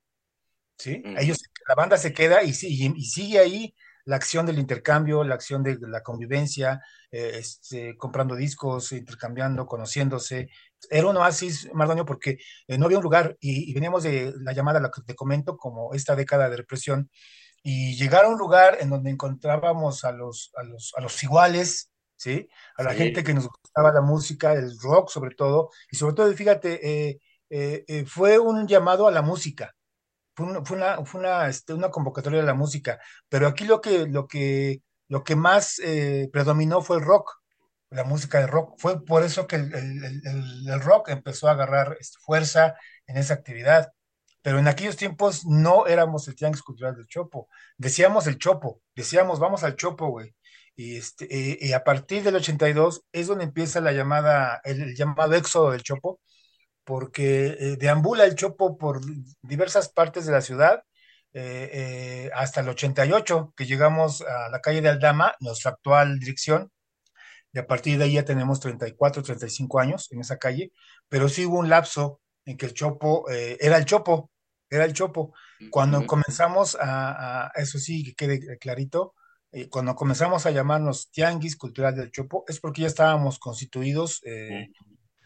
¿sí? 0.77 1.03
Ellos, 1.17 1.39
la 1.67 1.75
banda 1.75 1.97
se 1.97 2.13
queda 2.13 2.41
y, 2.43 2.51
y, 2.51 2.93
y 2.95 3.05
sigue 3.05 3.39
ahí 3.39 3.75
la 4.05 4.15
acción 4.15 4.45
del 4.45 4.59
intercambio, 4.59 5.23
la 5.23 5.35
acción 5.35 5.63
de 5.63 5.77
la 5.81 6.01
convivencia, 6.01 6.81
eh, 7.11 7.31
este, 7.35 7.97
comprando 7.97 8.35
discos, 8.35 8.91
intercambiando, 8.91 9.65
conociéndose. 9.65 10.49
Era 10.89 11.07
un 11.07 11.17
oasis, 11.17 11.69
Mardonio, 11.73 12.05
porque 12.05 12.37
eh, 12.67 12.77
no 12.77 12.85
había 12.85 12.97
un 12.97 13.03
lugar 13.03 13.37
y, 13.39 13.69
y, 13.69 13.73
veníamos 13.73 14.03
de 14.03 14.33
la 14.41 14.53
llamada, 14.53 14.79
la 14.79 14.91
que 14.91 15.01
te 15.01 15.15
comento, 15.15 15.57
como 15.57 15.93
esta 15.93 16.15
década 16.15 16.49
de 16.49 16.57
represión, 16.57 17.09
y 17.63 17.95
llegar 17.95 18.25
a 18.25 18.29
un 18.29 18.37
lugar 18.37 18.77
en 18.79 18.89
donde 18.89 19.09
encontrábamos 19.11 20.03
a 20.05 20.11
los, 20.11 20.51
a 20.55 20.63
los, 20.63 20.93
a 20.97 21.01
los 21.01 21.23
iguales, 21.23 21.91
¿sí? 22.15 22.47
A 22.77 22.83
la 22.83 22.91
sí. 22.91 22.97
gente 22.97 23.23
que 23.23 23.33
nos 23.33 23.47
gustaba 23.47 23.91
la 23.91 24.01
música, 24.01 24.53
el 24.53 24.77
rock 24.79 25.09
sobre 25.09 25.35
todo, 25.35 25.69
y 25.91 25.97
sobre 25.97 26.15
todo, 26.15 26.33
fíjate, 26.33 27.09
eh, 27.09 27.19
eh 27.49 28.05
fue 28.05 28.39
un 28.39 28.67
llamado 28.67 29.07
a 29.07 29.11
la 29.11 29.21
música, 29.21 29.75
fue 30.65 30.77
una, 30.77 31.05
fue 31.05 31.19
una, 31.19 31.47
este, 31.47 31.73
una 31.73 31.89
convocatoria 31.91 32.39
de 32.39 32.45
la 32.45 32.53
música, 32.53 32.99
pero 33.29 33.47
aquí 33.47 33.65
lo 33.65 33.81
que, 33.81 34.07
lo 34.07 34.27
que, 34.27 34.81
lo 35.07 35.23
que 35.23 35.35
más 35.35 35.79
eh, 35.83 36.29
predominó 36.31 36.81
fue 36.81 36.97
el 36.97 37.03
rock, 37.03 37.31
la 37.89 38.03
música 38.03 38.39
de 38.39 38.47
rock. 38.47 38.75
Fue 38.79 39.03
por 39.03 39.23
eso 39.23 39.47
que 39.47 39.55
el, 39.57 39.73
el, 39.73 40.03
el, 40.25 40.69
el 40.69 40.81
rock 40.81 41.09
empezó 41.09 41.47
a 41.47 41.51
agarrar 41.51 41.97
este, 41.99 42.17
fuerza 42.21 42.75
en 43.07 43.17
esa 43.17 43.33
actividad. 43.35 43.91
pero 44.41 44.59
en 44.59 44.67
aquellos 44.67 44.97
tiempos 44.97 45.45
no 45.45 45.87
éramos 45.87 46.27
el 46.27 46.35
Tianguis 46.35 46.63
Cultural 46.63 46.95
del 46.95 47.07
Chopo, 47.07 47.49
decíamos 47.77 48.27
el 48.27 48.37
Chopo, 48.37 48.81
decíamos 48.95 49.39
vamos 49.39 49.63
al 49.63 49.75
Chopo, 49.75 50.07
güey. 50.09 50.35
Y, 50.75 50.95
este, 50.97 51.25
eh, 51.29 51.57
y 51.61 51.73
a 51.73 51.83
partir 51.83 52.23
del 52.23 52.35
82 52.37 53.03
es 53.11 53.27
donde 53.27 53.43
empieza 53.43 53.81
la 53.81 53.91
llamada, 53.91 54.61
el, 54.63 54.95
llamado 54.95 55.33
éxodo 55.35 55.71
del 55.71 55.83
Chopo, 55.83 56.21
porque 56.89 57.55
eh, 57.59 57.77
deambula 57.77 58.25
el 58.25 58.33
Chopo 58.33 58.75
por 58.75 58.99
diversas 59.43 59.89
partes 59.89 60.25
de 60.25 60.31
la 60.31 60.41
ciudad, 60.41 60.81
eh, 61.33 62.31
hasta 62.33 62.61
el 62.61 62.69
88, 62.69 63.53
que 63.55 63.67
llegamos 63.67 64.23
a 64.23 64.49
la 64.49 64.59
calle 64.59 64.81
de 64.81 64.89
Aldama, 64.89 65.35
nuestra 65.39 65.69
actual 65.69 66.17
dirección, 66.17 66.71
y 67.53 67.59
a 67.59 67.67
partir 67.67 67.99
de 67.99 68.05
ahí 68.05 68.13
ya 68.13 68.25
tenemos 68.25 68.59
34, 68.59 69.21
35 69.21 69.79
años 69.79 70.11
en 70.11 70.21
esa 70.21 70.37
calle, 70.37 70.71
pero 71.07 71.29
sí 71.29 71.45
hubo 71.45 71.59
un 71.59 71.69
lapso 71.69 72.21
en 72.43 72.57
que 72.57 72.65
el 72.65 72.73
Chopo 72.73 73.29
eh, 73.29 73.55
era 73.61 73.77
el 73.77 73.85
Chopo, 73.85 74.31
era 74.67 74.83
el 74.83 74.93
Chopo. 74.93 75.31
Cuando 75.69 76.07
comenzamos 76.07 76.75
a, 76.81 77.51
eso 77.53 77.77
sí, 77.77 78.03
que 78.03 78.15
quede 78.15 78.57
clarito, 78.57 79.13
eh, 79.51 79.69
cuando 79.69 79.93
comenzamos 79.93 80.47
a 80.47 80.51
llamarnos 80.51 81.11
Tianguis 81.11 81.55
Cultural 81.55 81.95
del 81.95 82.09
Chopo, 82.09 82.45
es 82.47 82.59
porque 82.59 82.81
ya 82.81 82.87
estábamos 82.87 83.37
constituidos 83.37 84.23
eh, 84.25 84.69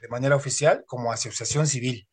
de 0.04 0.10
manera 0.10 0.36
oficial 0.36 0.84
como 0.86 1.14
asociación 1.14 1.66
civil. 1.66 2.08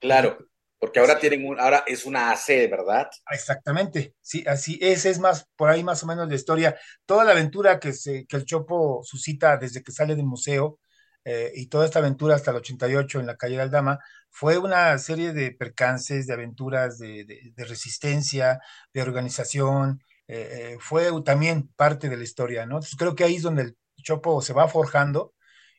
Claro. 0.00 0.36
Porque 0.78 0.98
ahora 0.98 1.18
tienen 1.18 1.46
un, 1.46 1.58
ahora 1.58 1.84
es 1.86 2.04
una 2.04 2.32
AC, 2.32 2.68
¿verdad? 2.68 3.08
Exactamente, 3.30 4.14
sí, 4.20 4.44
así, 4.46 4.78
ese 4.82 5.08
es 5.08 5.18
más, 5.18 5.48
por 5.56 5.70
ahí 5.70 5.82
más 5.82 6.02
o 6.02 6.06
menos 6.06 6.28
la 6.28 6.34
historia. 6.34 6.76
Toda 7.06 7.24
la 7.24 7.30
aventura 7.32 7.80
que, 7.80 7.94
se, 7.94 8.26
que 8.26 8.36
el 8.36 8.44
Chopo 8.44 9.00
suscita 9.02 9.56
desde 9.56 9.82
que 9.82 9.92
sale 9.92 10.16
del 10.16 10.26
museo 10.26 10.78
eh, 11.24 11.50
y 11.54 11.68
toda 11.68 11.86
esta 11.86 12.00
aventura 12.00 12.34
hasta 12.34 12.50
el 12.50 12.58
88 12.58 13.20
en 13.20 13.26
la 13.26 13.36
calle 13.36 13.56
de 13.56 13.62
Aldama 13.62 13.98
fue 14.28 14.58
una 14.58 14.98
serie 14.98 15.32
de 15.32 15.52
percances, 15.52 16.26
de 16.26 16.34
aventuras 16.34 16.98
de, 16.98 17.54
resistencia, 17.56 18.60
de 18.92 19.02
organización, 19.02 20.02
eh, 20.28 20.74
eh, 20.74 20.76
fue 20.78 21.08
también 21.24 21.68
parte 21.74 22.10
de 22.10 22.18
la 22.18 22.24
historia, 22.24 22.66
¿no? 22.66 22.76
Entonces 22.76 22.98
creo 22.98 23.14
que 23.14 23.24
ahí 23.24 23.36
es 23.36 23.42
donde 23.42 23.62
el 23.62 23.76
Chopo 24.02 24.42
se 24.42 24.52
va 24.52 24.68
forjando 24.68 25.32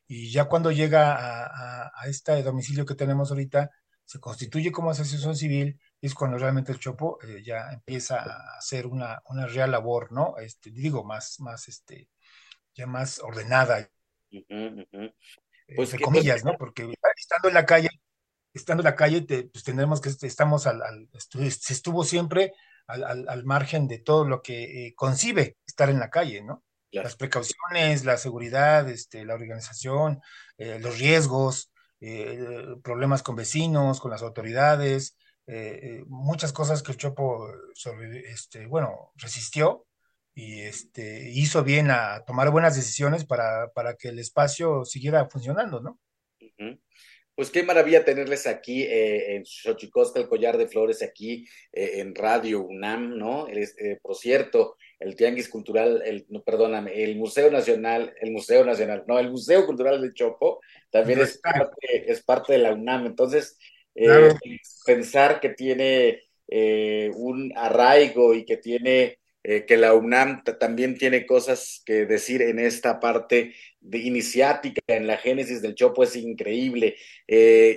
y 0.07 0.31
ya 0.31 0.45
cuando 0.45 0.71
llega 0.71 1.15
a, 1.15 1.91
a 1.93 2.07
este 2.07 2.41
domicilio 2.43 2.85
que 2.85 2.95
tenemos 2.95 3.29
ahorita, 3.31 3.69
se 4.07 4.21
constituye 4.21 4.71
como 4.71 4.89
asociación 4.89 5.35
civil, 5.35 5.77
es 5.99 6.15
cuando 6.15 6.37
realmente 6.37 6.71
el 6.71 6.79
Chopo 6.79 7.19
eh, 7.23 7.43
ya 7.43 7.69
empieza 7.73 8.21
a 8.21 8.57
hacer 8.57 8.87
una, 8.87 9.21
una 9.25 9.47
real 9.47 9.71
labor, 9.71 10.13
¿no? 10.13 10.37
Este, 10.37 10.71
digo, 10.71 11.03
más, 11.03 11.41
más, 11.41 11.67
este, 11.67 12.07
ya 12.73 12.87
más 12.87 13.19
ordenada. 13.19 13.89
Pues, 15.75 15.91
entre 15.91 15.99
comillas, 16.05 16.45
¿no? 16.45 16.53
Porque 16.57 16.89
estando 17.17 17.49
en 17.49 17.53
la 17.53 17.65
calle, 17.65 17.89
estando 18.53 18.81
en 18.81 18.85
la 18.85 18.95
calle, 18.95 19.23
pues 19.51 19.65
tendremos 19.65 19.99
que 19.99 20.09
estamos 20.25 20.67
al, 20.67 20.81
se 21.19 21.73
estuvo 21.73 22.05
siempre 22.05 22.53
al, 22.87 23.27
al, 23.27 23.43
margen 23.43 23.89
de 23.89 23.99
todo 23.99 24.25
lo 24.25 24.41
que 24.41 24.87
eh, 24.87 24.95
concibe 24.95 25.57
estar 25.65 25.89
en 25.89 25.99
la 25.99 26.09
calle, 26.09 26.43
¿no? 26.43 26.63
Las 27.03 27.15
precauciones, 27.15 28.05
la 28.05 28.17
seguridad, 28.17 28.89
este, 28.89 29.25
la 29.25 29.35
organización, 29.35 30.21
eh, 30.57 30.79
los 30.79 30.99
riesgos, 30.99 31.71
eh, 31.99 32.75
problemas 32.83 33.23
con 33.23 33.35
vecinos, 33.35 33.99
con 33.99 34.11
las 34.11 34.21
autoridades, 34.21 35.17
eh, 35.47 35.79
eh, 35.81 36.03
muchas 36.07 36.53
cosas 36.53 36.83
que 36.83 36.91
el 36.91 36.97
Chopo 36.97 37.49
este, 38.31 38.67
bueno, 38.67 39.13
resistió 39.15 39.87
y 40.35 40.61
este, 40.61 41.31
hizo 41.31 41.63
bien 41.63 41.89
a 41.89 42.23
tomar 42.25 42.51
buenas 42.51 42.75
decisiones 42.75 43.25
para, 43.25 43.71
para 43.73 43.95
que 43.95 44.09
el 44.09 44.19
espacio 44.19 44.85
siguiera 44.85 45.27
funcionando, 45.27 45.81
¿no? 45.81 45.99
Pues 47.33 47.49
qué 47.49 47.63
maravilla 47.63 48.05
tenerles 48.05 48.45
aquí 48.45 48.85
en 48.87 49.43
Xochicosca, 49.45 50.19
el 50.19 50.27
collar 50.27 50.57
de 50.57 50.67
flores, 50.67 51.01
aquí 51.01 51.47
en 51.71 52.13
Radio 52.13 52.61
UNAM, 52.61 53.17
¿no? 53.17 53.47
por 54.01 54.15
cierto, 54.15 54.75
el 54.99 55.15
Tianguis 55.15 55.49
Cultural, 55.49 56.01
el, 56.05 56.25
no, 56.29 56.41
perdóname, 56.43 57.03
el 57.03 57.15
Museo 57.15 57.51
Nacional, 57.51 58.13
el 58.19 58.31
Museo 58.31 58.65
Nacional, 58.65 59.03
no, 59.07 59.19
el 59.19 59.29
Museo 59.29 59.65
Cultural 59.65 60.01
de 60.01 60.13
Chopo 60.13 60.59
también 60.89 61.19
es 61.19 61.37
parte, 61.37 62.11
es 62.11 62.23
parte 62.23 62.53
de 62.53 62.59
la 62.59 62.73
UNAM. 62.73 63.05
Entonces, 63.05 63.57
eh, 63.93 64.29
pensar 64.85 65.39
que 65.39 65.49
tiene 65.49 66.23
eh, 66.47 67.11
un 67.15 67.53
arraigo 67.55 68.33
y 68.33 68.43
que 68.45 68.57
tiene, 68.57 69.19
eh, 69.43 69.65
que 69.65 69.77
la 69.77 69.93
UNAM 69.93 70.43
también 70.59 70.97
tiene 70.97 71.25
cosas 71.25 71.83
que 71.85 72.05
decir 72.05 72.41
en 72.41 72.57
esta 72.57 72.99
parte 72.99 73.53
de 73.79 73.99
iniciática, 73.99 74.81
en 74.87 75.05
la 75.05 75.17
génesis 75.17 75.61
del 75.61 75.75
Chopo 75.75 76.03
es 76.03 76.15
increíble. 76.15 76.95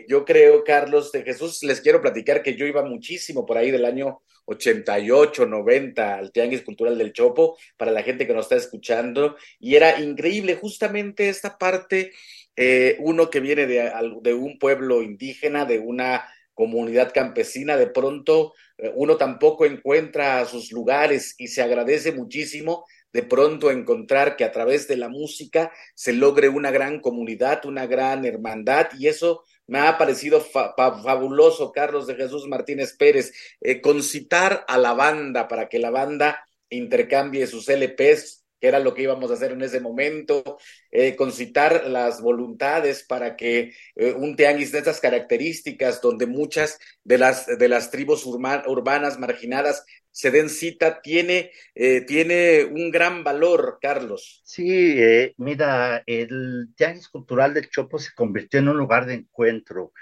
yo 0.08 0.24
creo, 0.24 0.64
Carlos 0.64 1.12
de 1.12 1.22
Jesús, 1.22 1.62
les 1.64 1.80
quiero 1.82 2.00
platicar 2.00 2.42
que 2.42 2.56
yo 2.56 2.66
iba 2.66 2.82
muchísimo 2.82 3.44
por 3.44 3.58
ahí 3.58 3.70
del 3.70 3.84
año 3.84 4.22
88, 4.44 5.46
90 5.46 6.14
al 6.14 6.32
Tianguis 6.32 6.62
Cultural 6.62 6.98
del 6.98 7.12
Chopo, 7.12 7.56
para 7.76 7.90
la 7.90 8.02
gente 8.02 8.26
que 8.26 8.34
nos 8.34 8.46
está 8.46 8.56
escuchando, 8.56 9.36
y 9.58 9.76
era 9.76 10.00
increíble 10.00 10.56
justamente 10.56 11.28
esta 11.28 11.58
parte, 11.58 12.12
eh, 12.56 12.96
uno 13.00 13.30
que 13.30 13.40
viene 13.40 13.66
de, 13.66 14.34
un 14.34 14.58
pueblo 14.58 15.02
indígena, 15.02 15.64
de 15.64 15.78
una 15.78 16.24
comunidad 16.54 17.12
campesina, 17.12 17.76
de 17.76 17.86
pronto 17.86 18.52
eh, 18.76 18.92
uno 18.94 19.16
tampoco 19.16 19.64
encuentra 19.64 20.44
sus 20.44 20.72
lugares 20.72 21.34
y 21.38 21.48
se 21.48 21.62
agradece 21.62 22.12
muchísimo 22.12 22.84
de 23.12 23.22
pronto 23.22 23.70
encontrar 23.70 24.36
que 24.36 24.44
a 24.44 24.52
través 24.52 24.86
de 24.88 24.96
la 24.96 25.08
música 25.08 25.72
se 25.94 26.12
logre 26.12 26.48
una 26.48 26.70
gran 26.70 27.00
comunidad, 27.00 27.64
una 27.64 27.86
gran 27.86 28.24
hermandad, 28.24 28.88
y 28.98 29.08
eso 29.08 29.44
me 29.70 29.78
ha 29.78 29.96
parecido 29.96 30.40
fabuloso, 30.40 31.70
Carlos 31.70 32.08
de 32.08 32.16
Jesús 32.16 32.48
Martínez 32.48 32.96
Pérez, 32.96 33.32
eh, 33.60 33.80
concitar 33.80 34.64
a 34.66 34.76
la 34.78 34.94
banda 34.94 35.46
para 35.46 35.68
que 35.68 35.78
la 35.78 35.90
banda 35.90 36.44
intercambie 36.70 37.46
sus 37.46 37.68
LPs 37.68 38.39
que 38.60 38.68
era 38.68 38.78
lo 38.78 38.94
que 38.94 39.02
íbamos 39.02 39.30
a 39.30 39.34
hacer 39.34 39.52
en 39.52 39.62
ese 39.62 39.80
momento, 39.80 40.58
eh, 40.90 41.16
concitar 41.16 41.86
las 41.86 42.20
voluntades 42.20 43.02
para 43.02 43.36
que 43.36 43.72
eh, 43.96 44.12
un 44.12 44.36
tianguis 44.36 44.70
de 44.72 44.78
estas 44.78 45.00
características, 45.00 46.00
donde 46.00 46.26
muchas 46.26 46.78
de 47.02 47.18
las, 47.18 47.46
de 47.46 47.68
las 47.68 47.90
tribus 47.90 48.26
urbanas 48.26 49.18
marginadas 49.18 49.84
se 50.12 50.30
den 50.30 50.50
cita, 50.50 51.00
tiene, 51.00 51.52
eh, 51.74 52.02
tiene 52.02 52.64
un 52.64 52.90
gran 52.90 53.22
valor, 53.24 53.78
Carlos. 53.80 54.42
Sí, 54.44 54.96
mira, 55.36 56.02
el 56.04 56.68
tianguis 56.76 57.08
cultural 57.08 57.54
del 57.54 57.70
Chopo 57.70 57.98
se 57.98 58.12
convirtió 58.14 58.60
en 58.60 58.68
un 58.68 58.76
lugar 58.76 59.06
de 59.06 59.14
encuentro, 59.14 59.92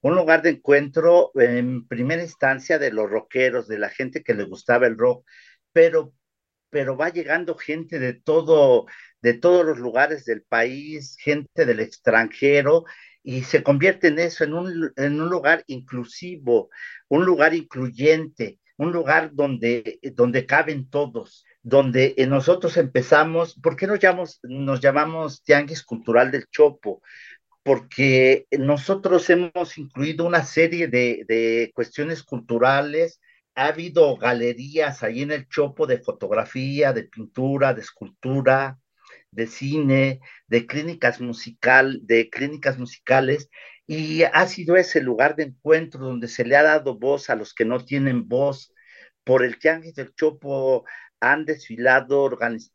un 0.00 0.16
lugar 0.16 0.42
de 0.42 0.50
encuentro 0.50 1.30
en 1.34 1.86
primera 1.86 2.22
instancia 2.22 2.78
de 2.78 2.90
los 2.90 3.08
rockeros, 3.08 3.68
de 3.68 3.78
la 3.78 3.90
gente 3.90 4.22
que 4.22 4.34
le 4.34 4.44
gustaba 4.44 4.86
el 4.86 4.96
rock, 4.96 5.24
pero 5.72 6.14
pero 6.70 6.96
va 6.96 7.10
llegando 7.10 7.56
gente 7.56 7.98
de 7.98 8.14
todo, 8.14 8.86
de 9.22 9.34
todos 9.34 9.64
los 9.64 9.78
lugares 9.78 10.24
del 10.24 10.42
país, 10.42 11.16
gente 11.18 11.66
del 11.66 11.80
extranjero, 11.80 12.84
y 13.22 13.42
se 13.42 13.62
convierte 13.62 14.08
en 14.08 14.18
eso, 14.18 14.44
en 14.44 14.54
un, 14.54 14.92
en 14.96 15.20
un 15.20 15.28
lugar 15.28 15.64
inclusivo, 15.66 16.70
un 17.08 17.24
lugar 17.24 17.54
incluyente, 17.54 18.58
un 18.76 18.92
lugar 18.92 19.30
donde, 19.34 19.98
donde 20.14 20.46
caben 20.46 20.88
todos, 20.88 21.44
donde 21.62 22.14
nosotros 22.28 22.76
empezamos, 22.76 23.54
¿por 23.60 23.76
qué 23.76 23.86
nos 23.86 23.98
llamamos, 23.98 24.40
nos 24.44 24.80
llamamos 24.80 25.42
Tianguis 25.42 25.82
Cultural 25.82 26.30
del 26.30 26.46
Chopo? 26.46 27.02
Porque 27.62 28.46
nosotros 28.52 29.28
hemos 29.28 29.76
incluido 29.76 30.24
una 30.24 30.44
serie 30.44 30.88
de, 30.88 31.24
de 31.28 31.70
cuestiones 31.74 32.22
culturales, 32.22 33.20
ha 33.58 33.66
habido 33.66 34.16
galerías 34.16 35.02
ahí 35.02 35.22
en 35.22 35.32
el 35.32 35.48
Chopo 35.48 35.88
de 35.88 35.98
fotografía, 35.98 36.92
de 36.92 37.02
pintura, 37.02 37.74
de 37.74 37.80
escultura, 37.80 38.78
de 39.32 39.48
cine, 39.48 40.20
de 40.46 40.64
clínicas 40.64 41.20
musical, 41.20 41.98
de 42.04 42.30
clínicas 42.30 42.78
musicales, 42.78 43.50
y 43.84 44.22
ha 44.22 44.46
sido 44.46 44.76
ese 44.76 45.00
lugar 45.00 45.34
de 45.34 45.44
encuentro 45.44 46.00
donde 46.06 46.28
se 46.28 46.44
le 46.44 46.54
ha 46.54 46.62
dado 46.62 47.00
voz 47.00 47.30
a 47.30 47.34
los 47.34 47.52
que 47.52 47.64
no 47.64 47.84
tienen 47.84 48.28
voz. 48.28 48.72
Por 49.24 49.44
el 49.44 49.58
Tianguis 49.58 49.94
del 49.96 50.14
Chopo 50.14 50.84
han 51.18 51.44
desfilado 51.44 52.30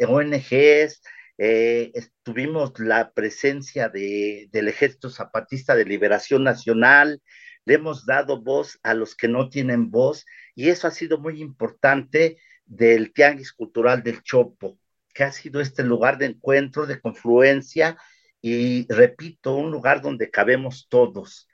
ONGs, 0.06 1.02
eh, 1.38 1.94
tuvimos 2.24 2.78
la 2.80 3.14
presencia 3.14 3.88
de, 3.88 4.50
del 4.52 4.68
Ejército 4.68 5.10
Zapatista 5.10 5.76
de 5.76 5.86
Liberación 5.86 6.44
Nacional, 6.44 7.22
le 7.66 7.76
hemos 7.76 8.06
dado 8.06 8.42
voz 8.42 8.80
a 8.84 8.94
los 8.94 9.16
que 9.16 9.28
no 9.28 9.50
tienen 9.50 9.92
voz 9.92 10.26
y 10.56 10.70
eso 10.70 10.88
ha 10.88 10.92
sido 10.92 11.18
muy 11.20 11.42
importante 11.42 12.38
del 12.66 13.14
Tianguis 13.14 13.54
Cultural 13.54 14.04
del 14.04 14.22
Chopo, 14.22 14.80
que 15.14 15.24
ha 15.24 15.32
sido 15.32 15.62
este 15.62 15.84
lugar 15.84 16.18
de 16.18 16.28
encuentro, 16.28 16.86
de 16.86 17.00
confluencia 17.00 17.98
y, 18.42 18.86
repito, 18.92 19.56
un 19.56 19.72
lugar 19.72 20.02
donde 20.02 20.30
cabemos 20.30 20.88
todos. 20.90 21.48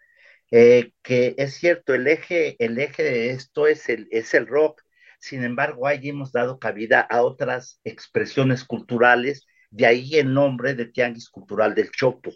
Eh, 0.51 0.93
que 1.03 1.35
es 1.37 1.53
cierto, 1.55 1.93
el 1.93 2.07
eje, 2.07 2.55
el 2.63 2.79
eje 2.79 3.03
de 3.03 3.29
esto 3.31 3.67
es 3.67 3.87
el, 3.89 4.07
es 4.11 4.33
el 4.33 4.47
rock, 4.47 4.81
sin 5.19 5.43
embargo, 5.43 5.85
ahí 5.85 6.09
hemos 6.09 6.31
dado 6.31 6.59
cabida 6.59 7.01
a 7.01 7.21
otras 7.23 7.79
expresiones 7.83 8.63
culturales, 8.63 9.45
de 9.69 9.85
ahí 9.85 10.15
el 10.15 10.33
nombre 10.33 10.73
de 10.73 10.85
Tianguis 10.85 11.29
Cultural 11.29 11.75
del 11.75 11.91
Chopo. 11.91 12.31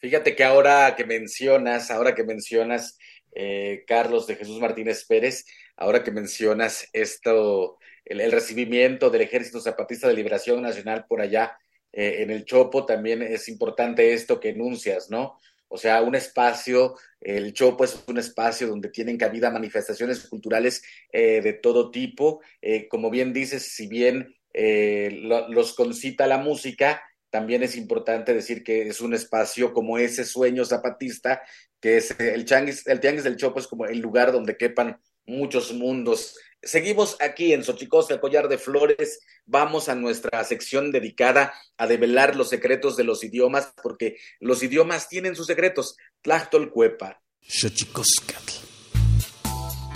Fíjate 0.00 0.34
que 0.34 0.44
ahora 0.44 0.94
que 0.96 1.04
mencionas, 1.04 1.90
ahora 1.90 2.14
que 2.14 2.24
mencionas 2.24 2.96
eh, 3.32 3.84
Carlos 3.86 4.26
de 4.26 4.36
Jesús 4.36 4.58
Martínez 4.58 5.04
Pérez, 5.04 5.44
ahora 5.76 6.02
que 6.02 6.10
mencionas 6.10 6.88
esto, 6.94 7.78
el, 8.06 8.32
recibimiento 8.32 9.10
del 9.10 9.20
Ejército 9.20 9.60
Zapatista 9.60 10.08
de 10.08 10.14
Liberación 10.14 10.62
Nacional 10.62 11.04
por 11.06 11.20
allá 11.20 11.58
eh, 11.92 12.22
en 12.22 12.30
el 12.30 12.46
Chopo, 12.46 12.86
también 12.86 13.20
es 13.20 13.46
importante 13.50 14.14
esto 14.14 14.40
que 14.40 14.48
enuncias, 14.48 15.10
¿no? 15.10 15.38
O 15.68 15.76
sea, 15.76 16.00
un 16.00 16.14
espacio, 16.14 16.96
el 17.20 17.52
Chopo 17.52 17.84
es 17.84 18.02
un 18.06 18.16
espacio 18.16 18.68
donde 18.68 18.88
tienen 18.88 19.18
cabida 19.18 19.50
manifestaciones 19.50 20.26
culturales 20.28 20.82
eh, 21.12 21.42
de 21.42 21.52
todo 21.52 21.90
tipo. 21.90 22.40
como 22.88 23.10
bien 23.10 23.34
dices, 23.34 23.74
si 23.74 23.86
bien 23.86 24.34
los 24.52 25.74
concita 25.74 26.26
la 26.26 26.38
música, 26.38 27.02
también 27.30 27.62
es 27.62 27.76
importante 27.76 28.34
decir 28.34 28.62
que 28.62 28.88
es 28.88 29.00
un 29.00 29.14
espacio 29.14 29.72
como 29.72 29.98
ese 29.98 30.24
sueño 30.24 30.64
zapatista, 30.64 31.42
que 31.80 31.96
es 31.96 32.18
el, 32.18 32.44
changuis, 32.44 32.86
el 32.86 33.00
Tianguis 33.00 33.24
del 33.24 33.36
Chopo 33.36 33.60
es 33.60 33.66
como 33.66 33.86
el 33.86 34.00
lugar 34.00 34.32
donde 34.32 34.56
quepan 34.56 35.00
muchos 35.26 35.72
mundos. 35.72 36.36
Seguimos 36.62 37.16
aquí 37.20 37.54
en 37.54 37.64
Xochicosca, 37.64 38.12
el 38.12 38.20
collar 38.20 38.48
de 38.48 38.58
flores. 38.58 39.20
Vamos 39.46 39.88
a 39.88 39.94
nuestra 39.94 40.44
sección 40.44 40.92
dedicada 40.92 41.54
a 41.78 41.86
develar 41.86 42.36
los 42.36 42.50
secretos 42.50 42.96
de 42.96 43.04
los 43.04 43.24
idiomas, 43.24 43.72
porque 43.82 44.16
los 44.40 44.62
idiomas 44.62 45.08
tienen 45.08 45.36
sus 45.36 45.46
secretos. 45.46 45.96
Tlachtolcuepa. 46.20 47.22
Xochicoscatl. 47.40 48.52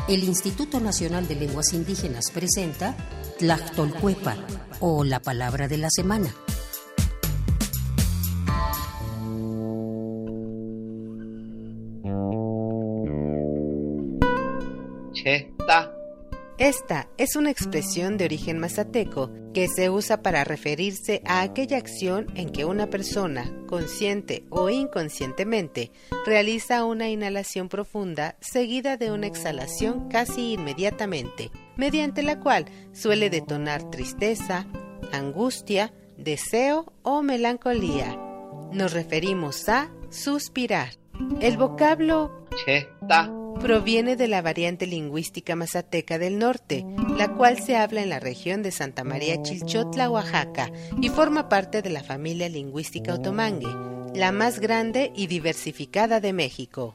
El 0.08 0.24
Instituto 0.24 0.80
Nacional 0.80 1.28
de 1.28 1.34
Lenguas 1.34 1.72
Indígenas 1.72 2.30
presenta 2.30 2.96
Tlachtolcuepa, 3.38 4.46
o 4.80 5.04
la 5.04 5.20
palabra 5.20 5.68
de 5.68 5.78
la 5.78 5.88
semana. 5.90 6.34
Esta 16.58 17.08
es 17.18 17.34
una 17.34 17.50
expresión 17.50 18.16
de 18.16 18.26
origen 18.26 18.60
mazateco 18.60 19.32
que 19.52 19.66
se 19.66 19.90
usa 19.90 20.22
para 20.22 20.44
referirse 20.44 21.20
a 21.24 21.42
aquella 21.42 21.78
acción 21.78 22.26
en 22.36 22.50
que 22.50 22.64
una 22.64 22.88
persona, 22.88 23.52
consciente 23.66 24.44
o 24.50 24.70
inconscientemente, 24.70 25.90
realiza 26.24 26.84
una 26.84 27.08
inhalación 27.08 27.68
profunda 27.68 28.36
seguida 28.40 28.96
de 28.96 29.10
una 29.10 29.26
exhalación 29.26 30.08
casi 30.08 30.52
inmediatamente, 30.52 31.50
mediante 31.76 32.22
la 32.22 32.38
cual 32.38 32.66
suele 32.92 33.30
detonar 33.30 33.90
tristeza, 33.90 34.66
angustia, 35.12 35.92
deseo 36.16 36.92
o 37.02 37.22
melancolía. 37.22 38.16
Nos 38.72 38.92
referimos 38.92 39.68
a 39.68 39.90
suspirar. 40.08 40.90
El 41.40 41.56
vocablo 41.56 42.46
cheta 42.64 43.43
proviene 43.60 44.16
de 44.16 44.28
la 44.28 44.42
variante 44.42 44.86
lingüística 44.86 45.56
mazateca 45.56 46.18
del 46.18 46.38
norte, 46.38 46.84
la 47.16 47.32
cual 47.34 47.58
se 47.58 47.76
habla 47.76 48.02
en 48.02 48.08
la 48.10 48.20
región 48.20 48.62
de 48.62 48.70
Santa 48.70 49.04
María 49.04 49.42
Chilchotla, 49.42 50.10
Oaxaca, 50.10 50.70
y 51.00 51.08
forma 51.08 51.48
parte 51.48 51.82
de 51.82 51.90
la 51.90 52.02
familia 52.02 52.48
lingüística 52.48 53.14
otomangue, 53.14 53.68
la 54.14 54.32
más 54.32 54.60
grande 54.60 55.12
y 55.14 55.26
diversificada 55.26 56.20
de 56.20 56.32
México. 56.32 56.94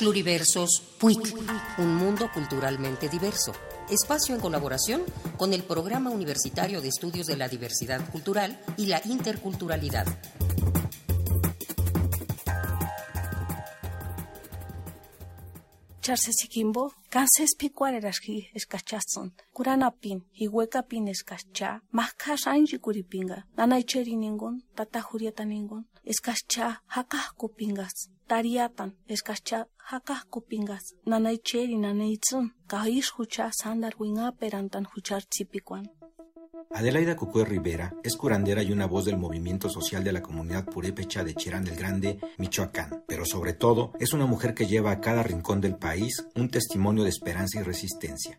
Pluriversos 0.00 0.80
PUIC, 0.98 1.36
un 1.76 1.94
mundo 1.94 2.30
culturalmente 2.32 3.10
diverso. 3.10 3.52
Espacio 3.90 4.34
en 4.34 4.40
colaboración 4.40 5.02
con 5.36 5.52
el 5.52 5.62
Programa 5.62 6.08
Universitario 6.08 6.80
de 6.80 6.88
Estudios 6.88 7.26
de 7.26 7.36
la 7.36 7.48
Diversidad 7.48 8.10
Cultural 8.10 8.58
y 8.78 8.86
la 8.86 9.02
Interculturalidad. 9.04 10.06
Charsesikimbo, 16.00 16.94
kanses 17.10 17.54
pikwarerashki 17.58 18.50
eskachazon, 18.54 19.34
kuranapin, 19.52 20.24
hihuekapin 20.32 21.08
escacha, 21.08 21.82
maskas 21.92 22.46
anji 22.46 22.78
kuripinga, 22.78 23.44
nanaicheri 23.56 24.16
ningun, 24.16 24.62
tata 24.74 25.02
jurieta 25.02 25.44
ningun, 25.44 25.84
escacha 26.02 26.80
hakahku 26.86 27.52
pingas, 27.54 28.08
tariatan, 28.26 28.96
escacha 29.90 30.14
hakahku 30.14 30.40
pingas, 30.42 30.94
nanaicheri 31.06 31.76
nanaitzun, 31.76 32.52
kahish 32.66 33.12
hucha 33.18 33.50
sandar. 33.52 33.94
Adelaida 36.72 37.16
Cucué 37.16 37.44
Rivera 37.44 37.92
es 38.04 38.16
curandera 38.16 38.62
y 38.62 38.70
una 38.70 38.86
voz 38.86 39.04
del 39.04 39.16
movimiento 39.16 39.68
social 39.68 40.04
de 40.04 40.12
la 40.12 40.22
comunidad 40.22 40.66
purépecha 40.66 41.24
de 41.24 41.34
Cherán 41.34 41.64
del 41.64 41.76
Grande, 41.76 42.20
Michoacán, 42.38 43.02
pero 43.08 43.24
sobre 43.24 43.54
todo 43.54 43.92
es 43.98 44.12
una 44.12 44.26
mujer 44.26 44.54
que 44.54 44.66
lleva 44.66 44.92
a 44.92 45.00
cada 45.00 45.24
rincón 45.24 45.60
del 45.60 45.76
país 45.76 46.24
un 46.36 46.48
testimonio 46.48 47.02
de 47.02 47.10
esperanza 47.10 47.58
y 47.58 47.62
resistencia 47.64 48.38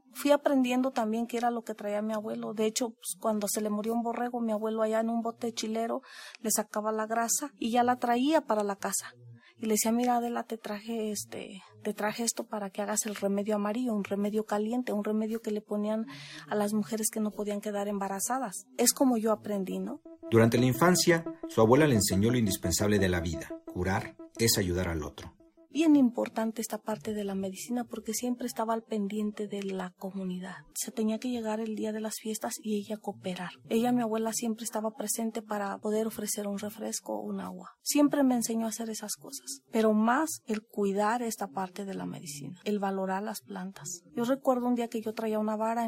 fui 0.13 0.31
aprendiendo 0.31 0.91
también 0.91 1.27
qué 1.27 1.37
era 1.37 1.51
lo 1.51 1.63
que 1.63 1.73
traía 1.73 2.01
mi 2.01 2.13
abuelo. 2.13 2.53
De 2.53 2.65
hecho, 2.65 2.89
pues, 2.89 3.15
cuando 3.19 3.47
se 3.47 3.61
le 3.61 3.69
murió 3.69 3.93
un 3.93 4.03
borrego, 4.03 4.39
mi 4.39 4.51
abuelo 4.51 4.81
allá 4.81 4.99
en 4.99 5.09
un 5.09 5.21
bote 5.21 5.53
chilero 5.53 6.01
le 6.41 6.51
sacaba 6.51 6.91
la 6.91 7.07
grasa 7.07 7.53
y 7.59 7.71
ya 7.71 7.83
la 7.83 7.97
traía 7.97 8.41
para 8.41 8.63
la 8.63 8.75
casa. 8.75 9.13
Y 9.57 9.67
le 9.67 9.73
decía, 9.73 9.91
mira 9.91 10.17
Adela, 10.17 10.43
te 10.43 10.57
traje 10.57 11.11
este, 11.11 11.61
te 11.83 11.93
traje 11.93 12.23
esto 12.23 12.45
para 12.45 12.71
que 12.71 12.81
hagas 12.81 13.05
el 13.05 13.15
remedio 13.15 13.55
amarillo, 13.55 13.93
un 13.93 14.03
remedio 14.03 14.43
caliente, 14.45 14.91
un 14.91 15.03
remedio 15.03 15.39
que 15.39 15.51
le 15.51 15.61
ponían 15.61 16.07
a 16.47 16.55
las 16.55 16.73
mujeres 16.73 17.09
que 17.11 17.19
no 17.19 17.31
podían 17.31 17.61
quedar 17.61 17.87
embarazadas. 17.87 18.65
Es 18.77 18.91
como 18.91 19.17
yo 19.17 19.31
aprendí, 19.31 19.77
¿no? 19.77 20.01
Durante 20.31 20.57
la 20.57 20.65
infancia, 20.65 21.25
su 21.47 21.61
abuela 21.61 21.85
le 21.85 21.95
enseñó 21.95 22.31
lo 22.31 22.37
indispensable 22.37 22.97
de 22.97 23.09
la 23.09 23.19
vida. 23.19 23.49
Curar 23.71 24.15
es 24.39 24.57
ayudar 24.57 24.87
al 24.87 25.03
otro 25.03 25.40
bien 25.71 25.95
importante 25.95 26.61
esta 26.61 26.77
parte 26.77 27.13
de 27.13 27.23
la 27.23 27.35
medicina 27.35 27.83
porque 27.83 28.13
siempre 28.13 28.47
estaba 28.47 28.73
al 28.73 28.83
pendiente 28.83 29.47
de 29.47 29.63
la 29.63 29.91
comunidad. 29.97 30.57
Se 30.73 30.91
tenía 30.91 31.19
que 31.19 31.29
llegar 31.29 31.59
el 31.59 31.75
día 31.75 31.91
de 31.91 32.01
las 32.01 32.15
fiestas 32.19 32.55
y 32.61 32.77
ella 32.77 32.97
cooperar. 32.97 33.51
Ella, 33.69 33.91
mi 33.91 34.01
abuela, 34.01 34.33
siempre 34.33 34.63
estaba 34.63 34.91
presente 34.91 35.41
para 35.41 35.77
poder 35.79 36.07
ofrecer 36.07 36.47
un 36.47 36.59
refresco 36.59 37.15
o 37.15 37.21
un 37.21 37.39
agua. 37.39 37.71
Siempre 37.81 38.23
me 38.23 38.35
enseñó 38.35 38.65
a 38.65 38.69
hacer 38.69 38.89
esas 38.89 39.15
cosas, 39.15 39.61
pero 39.71 39.93
más 39.93 40.41
el 40.45 40.61
cuidar 40.61 41.21
esta 41.21 41.47
parte 41.47 41.85
de 41.85 41.93
la 41.93 42.05
medicina, 42.05 42.59
el 42.63 42.79
valorar 42.79 43.23
las 43.23 43.41
plantas. 43.41 44.03
Yo 44.15 44.23
recuerdo 44.23 44.67
un 44.67 44.75
día 44.75 44.87
que 44.87 45.01
yo 45.01 45.13
traía 45.13 45.39
una 45.39 45.55
vara 45.55 45.87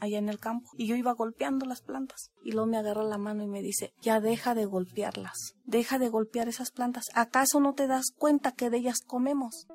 allá 0.00 0.18
en 0.18 0.28
el 0.28 0.38
campo 0.38 0.70
y 0.76 0.86
yo 0.86 0.96
iba 0.96 1.12
golpeando 1.12 1.66
las 1.66 1.82
plantas 1.82 2.30
y 2.42 2.52
luego 2.52 2.66
me 2.66 2.76
agarra 2.76 3.04
la 3.04 3.18
mano 3.18 3.42
y 3.42 3.48
me 3.48 3.62
dice, 3.62 3.92
ya 4.00 4.20
deja 4.20 4.54
de 4.54 4.66
golpearlas, 4.66 5.54
deja 5.68 5.98
de 5.98 6.08
golpear 6.08 6.48
esas 6.48 6.72
plantas. 6.72 7.04
¿Acaso 7.14 7.60
no 7.60 7.74
te 7.74 7.86
das 7.86 8.06
cuenta 8.16 8.52
que 8.52 8.70
de 8.70 8.78
ellas 8.78 8.98
comemos. 9.06 9.68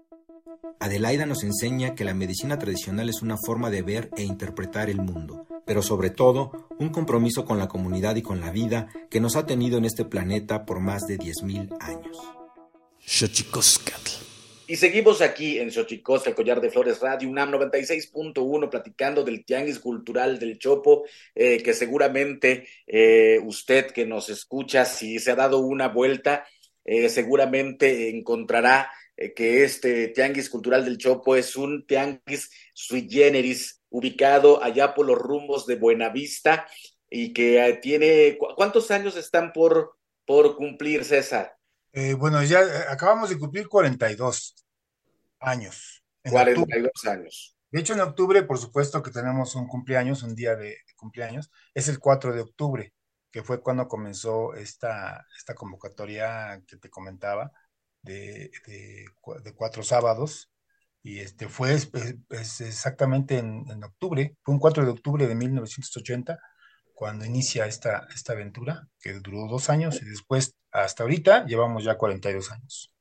Adelaida 0.80 1.26
nos 1.26 1.44
enseña 1.44 1.96
que 1.96 2.04
la 2.04 2.14
medicina 2.14 2.58
tradicional 2.60 3.10
es 3.10 3.22
una 3.22 3.38
forma 3.38 3.70
de 3.70 3.82
ver 3.84 4.10
e 4.18 4.24
interpretar 4.24 4.90
el 4.90 5.02
mundo, 5.02 5.46
pero 5.66 5.82
sobre 5.82 6.10
todo 6.10 6.68
un 6.80 6.90
compromiso 6.90 7.46
con 7.46 7.58
la 7.58 7.68
comunidad 7.68 8.16
y 8.16 8.22
con 8.22 8.42
la 8.42 8.52
vida 8.52 8.88
que 9.10 9.20
nos 9.20 9.36
ha 9.36 9.46
tenido 9.46 9.78
en 9.78 9.86
este 9.86 10.04
planeta 10.04 10.66
por 10.66 10.80
más 10.80 11.04
de 11.04 11.18
10.000 11.18 11.78
años. 11.80 12.18
Y 14.66 14.78
seguimos 14.78 15.22
aquí 15.22 15.60
en 15.60 15.72
Xochicosca, 15.72 16.30
el 16.30 16.36
Collar 16.36 16.62
de 16.62 16.70
Flores 16.70 17.02
Radio, 17.02 17.28
UNAM 17.28 17.52
96.1, 17.52 18.70
platicando 18.70 19.22
del 19.22 19.44
Tianguis 19.44 19.78
Cultural 19.78 20.40
del 20.40 20.58
Chopo, 20.58 21.04
eh, 21.36 21.62
que 21.62 21.74
seguramente 21.74 22.66
eh, 22.88 23.42
usted 23.44 23.88
que 23.92 24.06
nos 24.06 24.30
escucha, 24.30 24.86
si 24.86 25.20
se 25.20 25.32
ha 25.32 25.36
dado 25.36 25.60
una 25.60 25.90
vuelta, 25.90 26.46
eh, 26.86 27.10
seguramente 27.10 28.10
encontrará 28.10 28.90
que 29.36 29.64
este 29.64 30.08
Tianguis 30.08 30.50
Cultural 30.50 30.86
del 30.86 30.98
Chopo 30.98 31.36
es 31.36 31.56
un 31.56 31.86
tianguis 31.86 32.50
sui 32.74 33.08
generis 33.08 33.82
ubicado 33.90 34.64
allá 34.64 34.96
por 34.96 35.06
los 35.06 35.18
rumbos 35.18 35.68
de 35.68 35.76
Buenavista 35.76 36.68
y 37.10 37.32
que 37.32 37.80
tiene, 37.82 38.38
¿cuántos 38.56 38.90
años 38.92 39.16
están 39.18 39.54
por, 39.54 39.98
por 40.26 40.56
cumplir, 40.56 41.06
César? 41.06 41.58
Bueno, 42.18 42.44
ya 42.44 42.62
acabamos 42.90 43.30
de 43.30 43.38
cumplir 43.38 43.68
42 43.68 44.56
años. 45.40 46.04
42 46.30 46.92
años. 47.06 47.58
De 47.72 47.80
hecho, 47.80 47.94
en 47.94 48.02
octubre, 48.02 48.44
por 48.44 48.58
supuesto 48.58 49.02
que 49.02 49.12
tenemos 49.12 49.56
un 49.56 49.68
cumpleaños, 49.68 50.24
un 50.24 50.36
día 50.36 50.56
de 50.56 50.78
cumpleaños, 50.96 51.52
es 51.74 51.88
el 51.88 52.00
4 52.00 52.34
de 52.34 52.42
octubre 52.42 52.94
que 53.34 53.44
fue 53.44 53.62
cuando 53.62 53.88
comenzó 53.88 54.54
esta, 54.54 55.26
esta 55.36 55.56
convocatoria 55.56 56.62
que 56.68 56.78
te 56.78 56.92
comentaba 56.92 57.52
de, 58.04 58.52
de, 58.68 59.06
cuatro 59.56 59.82
sábados. 59.82 60.52
Y 61.02 61.20
este 61.20 61.50
fue 61.50 61.76
exactamente 62.30 63.40
en, 63.40 63.84
octubre, 63.84 64.38
fue 64.44 64.54
un 64.54 64.60
4 64.60 64.86
de 64.86 64.92
octubre 64.92 65.28
de 65.28 65.34
1980 65.36 66.40
cuando 66.94 67.26
inicia 67.26 67.66
esta, 67.66 68.08
esta 68.14 68.34
aventura, 68.34 68.88
que 69.00 69.14
duró 69.14 69.48
dos 69.48 69.72
años 69.72 70.00
y 70.02 70.06
después 70.06 70.56
hasta 70.74 71.04
ahorita 71.04 71.46
llevamos 71.46 71.84
ya 71.84 71.96
42 71.96 72.52
años. 72.52 72.92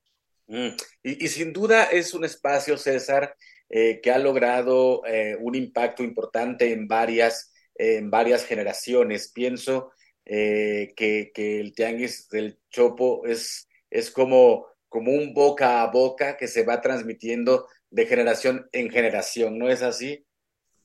Mm, 0.47 0.69
y, 1.03 1.29
sin 1.29 1.53
duda 1.53 1.85
es 1.85 2.13
un 2.13 2.25
espacio, 2.25 2.77
César, 2.77 3.35
eh, 3.71 4.01
que 4.03 4.11
ha 4.11 4.19
logrado 4.19 5.05
eh, 5.07 5.37
un 5.41 5.55
impacto 5.55 6.03
importante 6.03 6.73
en 6.73 6.87
varias, 6.87 7.53
en 7.75 8.11
varias 8.11 8.45
generaciones. 8.45 9.33
Pienso 9.33 9.93
eh, 10.27 10.93
que, 10.95 11.33
que, 11.35 11.59
el 11.61 11.75
tianguis 11.75 12.29
del 12.29 12.59
Chopo 12.71 13.27
es, 13.27 13.69
es 13.89 14.11
como, 14.11 14.67
como 14.89 15.13
un 15.13 15.33
boca 15.33 15.83
a 15.83 15.91
boca 15.91 16.37
que 16.37 16.49
se 16.49 16.65
va 16.65 16.83
transmitiendo 16.83 17.67
de 17.89 18.07
generación 18.07 18.69
en 18.73 18.91
generación, 18.91 19.59
¿no 19.59 19.71
es 19.71 19.83
así? 19.83 20.27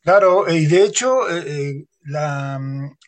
Claro, 0.02 0.50
y 0.50 0.66
de 0.68 0.84
hecho, 0.84 1.22
la, 2.04 2.60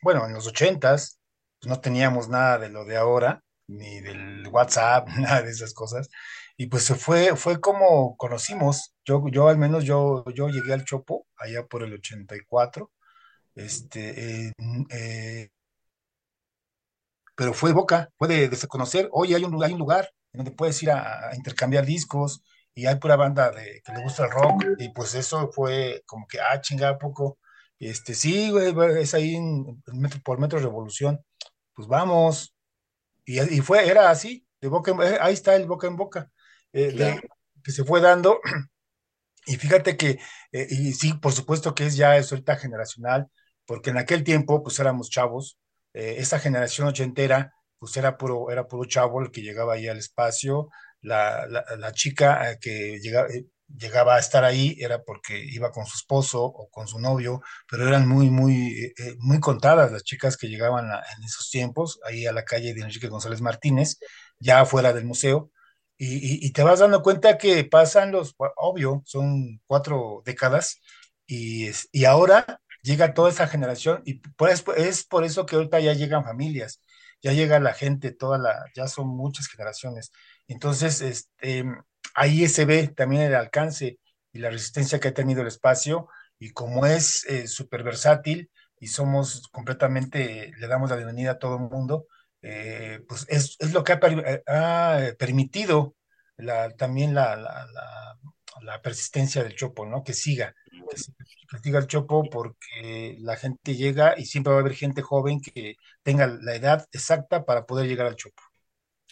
bueno, 0.01 0.25
en 0.25 0.33
los 0.33 0.47
ochentas 0.47 1.19
pues 1.59 1.69
no 1.69 1.81
teníamos 1.81 2.29
nada 2.29 2.57
de 2.57 2.69
lo 2.69 2.85
de 2.85 2.97
ahora, 2.97 3.43
ni 3.69 4.01
del 4.01 4.47
WhatsApp, 4.47 5.07
nada 5.17 5.41
de 5.43 5.51
esas 5.51 5.73
cosas, 5.73 6.09
y 6.57 6.67
pues 6.67 6.87
fue, 6.97 7.35
fue 7.35 7.61
como 7.61 8.17
conocimos, 8.17 8.93
yo, 9.05 9.23
yo 9.31 9.47
al 9.49 9.57
menos 9.57 9.85
yo, 9.85 10.25
yo 10.35 10.49
llegué 10.49 10.73
al 10.73 10.85
Chopo 10.85 11.27
allá 11.37 11.65
por 11.67 11.83
el 11.83 11.93
84, 11.93 12.91
este, 13.55 14.51
eh, 14.91 15.49
pero 17.35 17.53
fue 17.53 17.71
Boca, 17.73 18.09
puede 18.17 18.49
desconocer, 18.49 19.09
oye, 19.11 19.35
hay 19.35 19.43
un, 19.45 19.63
hay 19.63 19.73
un 19.73 19.79
lugar 19.79 20.09
en 20.33 20.39
donde 20.39 20.51
puedes 20.51 20.81
ir 20.83 20.91
a, 20.91 21.31
intercambiar 21.35 21.85
discos 21.85 22.43
y 22.75 22.85
hay 22.85 22.95
pura 22.97 23.15
banda 23.15 23.51
de, 23.51 23.81
que 23.83 23.93
le 23.93 24.03
gusta 24.03 24.25
el 24.25 24.31
rock 24.31 24.65
y 24.77 24.89
pues 24.89 25.15
eso 25.15 25.49
fue 25.51 26.03
como 26.05 26.27
que, 26.27 26.39
ah, 26.39 26.59
chinga, 26.61 26.97
poco. 26.97 27.39
Este, 27.79 28.13
sí, 28.13 28.51
güey, 28.51 28.73
es 29.01 29.13
ahí 29.13 29.35
en, 29.35 29.81
por 30.23 30.39
Metro 30.39 30.59
Revolución. 30.59 31.21
Pues 31.73 31.87
vamos. 31.87 32.53
Y, 33.29 33.39
y, 33.57 33.61
fue, 33.61 33.87
era 33.87 34.09
así, 34.09 34.43
de 34.59 34.69
boca 34.69 34.89
en, 34.89 34.99
ahí 35.21 35.35
está 35.35 35.55
el 35.55 35.67
boca 35.67 35.85
en 35.85 35.95
boca, 35.95 36.31
eh, 36.73 37.21
que 37.63 37.71
se 37.71 37.83
fue 37.83 38.01
dando. 38.01 38.41
Y 39.45 39.55
fíjate 39.55 39.97
que, 39.97 40.19
eh, 40.51 40.67
y 40.69 40.93
sí, 40.93 41.13
por 41.13 41.31
supuesto 41.31 41.73
que 41.73 41.87
es 41.87 41.95
ya 41.95 42.17
es 42.17 42.31
ahorita 42.31 42.57
generacional, 42.57 43.27
porque 43.65 43.89
en 43.89 43.97
aquel 43.97 44.23
tiempo, 44.23 44.61
pues 44.61 44.77
éramos 44.79 45.09
chavos, 45.09 45.57
eh, 45.93 46.17
esa 46.19 46.39
generación 46.39 46.87
ochentera, 46.87 47.53
pues 47.79 47.97
era 47.97 48.15
puro, 48.17 48.51
era 48.51 48.67
puro 48.67 48.85
chavo 48.87 49.21
el 49.21 49.31
que 49.31 49.41
llegaba 49.41 49.73
ahí 49.73 49.87
al 49.87 49.97
espacio, 49.97 50.69
la, 51.01 51.47
la, 51.47 51.91
chica 51.93 52.59
que 52.59 52.99
llegaba, 52.99 53.27
llegaba 53.77 54.15
a 54.15 54.19
estar 54.19 54.43
ahí 54.43 54.75
era 54.79 55.03
porque 55.03 55.39
iba 55.39 55.71
con 55.71 55.85
su 55.85 55.95
esposo 55.97 56.43
o 56.43 56.69
con 56.69 56.87
su 56.87 56.99
novio, 56.99 57.41
pero 57.69 57.87
eran 57.87 58.07
muy, 58.07 58.29
muy, 58.29 58.93
eh, 58.97 59.15
muy 59.19 59.39
contadas 59.39 59.91
las 59.91 60.03
chicas 60.03 60.37
que 60.37 60.47
llegaban 60.47 60.85
en 60.85 61.23
esos 61.23 61.49
tiempos, 61.49 61.99
ahí 62.05 62.25
a 62.25 62.33
la 62.33 62.45
calle 62.45 62.73
de 62.73 62.81
Enrique 62.81 63.07
González 63.07 63.41
Martínez, 63.41 63.99
ya 64.39 64.61
afuera 64.61 64.93
del 64.93 65.05
museo, 65.05 65.51
y, 66.01 66.51
te 66.53 66.63
vas 66.63 66.79
dando 66.79 67.03
cuenta 67.03 67.37
que 67.37 67.65
pasan 67.65 68.11
los, 68.13 68.33
obvio, 68.55 69.03
son 69.05 69.61
cuatro 69.67 70.21
décadas, 70.25 70.79
y, 71.27 71.69
y 71.91 72.05
ahora 72.05 72.61
llega 72.81 73.13
toda 73.13 73.29
esa 73.29 73.47
generación, 73.47 74.01
y 74.05 74.21
es 74.77 75.03
por 75.03 75.25
eso 75.25 75.45
que 75.45 75.55
ahorita 75.57 75.79
ya 75.81 75.93
llegan 75.93 76.23
familias, 76.23 76.81
ya 77.21 77.33
llega 77.33 77.59
la 77.59 77.73
gente, 77.73 78.11
toda 78.11 78.37
la, 78.37 78.65
ya 78.75 78.87
son 78.87 79.07
muchas 79.09 79.47
generaciones. 79.47 80.11
Entonces, 80.47 81.01
este, 81.01 81.65
ahí 82.19 82.47
se 82.49 82.65
ve 82.65 82.89
también 82.89 83.23
el 83.23 83.35
alcance 83.35 83.97
y 84.33 84.39
la 84.39 84.49
resistencia 84.49 84.99
que 84.99 85.07
ha 85.07 85.13
tenido 85.13 85.41
el 85.41 85.47
espacio 85.47 86.09
y 86.37 86.51
como 86.51 86.85
es 86.85 87.25
eh, 87.25 87.47
súper 87.47 87.83
versátil 87.83 88.51
y 88.79 88.87
somos 88.87 89.47
completamente, 89.51 90.51
le 90.57 90.67
damos 90.67 90.89
la 90.89 90.97
bienvenida 90.97 91.31
a 91.31 91.39
todo 91.39 91.55
el 91.55 91.69
mundo, 91.69 92.07
eh, 92.41 93.01
pues 93.07 93.25
es, 93.29 93.57
lo 93.73 93.83
que 93.83 93.93
ha, 93.93 94.99
eh, 95.01 95.15
permitido 95.17 95.95
también 96.77 97.13
la, 97.13 97.35
la, 98.61 98.81
persistencia 98.81 99.43
del 99.43 99.55
Chopo, 99.55 99.85
¿no? 99.85 100.03
Que 100.03 100.13
siga, 100.13 100.53
que 101.49 101.59
siga 101.59 101.79
el 101.79 101.87
Chopo 101.87 102.29
porque 102.29 103.17
la 103.19 103.35
gente 103.35 103.75
llega 103.75 104.15
y 104.17 104.25
siempre 104.25 104.51
va 104.51 104.59
a 104.59 104.61
haber 104.61 104.75
gente 104.75 105.01
joven 105.01 105.41
que 105.41 105.75
tenga 106.03 106.27
la 106.27 106.55
edad 106.55 106.85
exacta 106.91 107.45
para 107.45 107.65
poder 107.65 107.87
llegar 107.87 108.07
al 108.07 108.15
Chopo. 108.15 108.48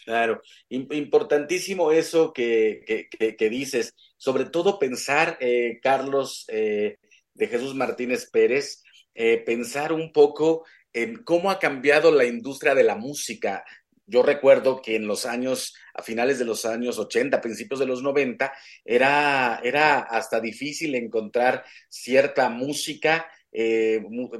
Claro, 0.08 0.40
importantísimo 0.70 1.92
eso 1.92 2.32
que, 2.32 3.10
que, 3.10 3.50
dices, 3.50 3.92
sobre 4.16 4.46
todo 4.46 4.78
pensar, 4.78 5.36
eh, 5.38 5.80
Carlos 5.82 6.46
eh, 6.48 6.96
de 7.34 7.46
Jesús 7.46 7.74
Martínez 7.74 8.30
Pérez, 8.30 8.82
eh, 9.14 9.36
pensar 9.44 9.92
un 9.92 10.10
poco 10.10 10.64
en 10.94 11.22
cómo 11.24 11.50
ha 11.50 11.58
cambiado 11.58 12.10
la 12.10 12.24
industria 12.24 12.74
de 12.74 12.84
la 12.84 12.96
música. 12.96 13.62
Yo 14.06 14.22
recuerdo 14.22 14.80
que 14.80 14.96
en 14.96 15.06
los 15.06 15.26
años, 15.26 15.74
a 15.92 16.02
finales 16.02 16.38
de 16.38 16.46
los 16.46 16.64
años 16.64 16.98
80, 16.98 17.42
principios 17.42 17.78
de 17.78 17.84
los 17.84 18.02
90, 18.02 18.50
era, 18.86 19.60
era 19.62 19.98
hasta 19.98 20.40
difícil 20.40 20.94
encontrar 20.94 21.66
cierta 21.90 22.48
música, 22.48 23.30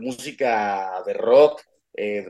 música 0.00 1.02
de 1.04 1.12
rock, 1.12 1.61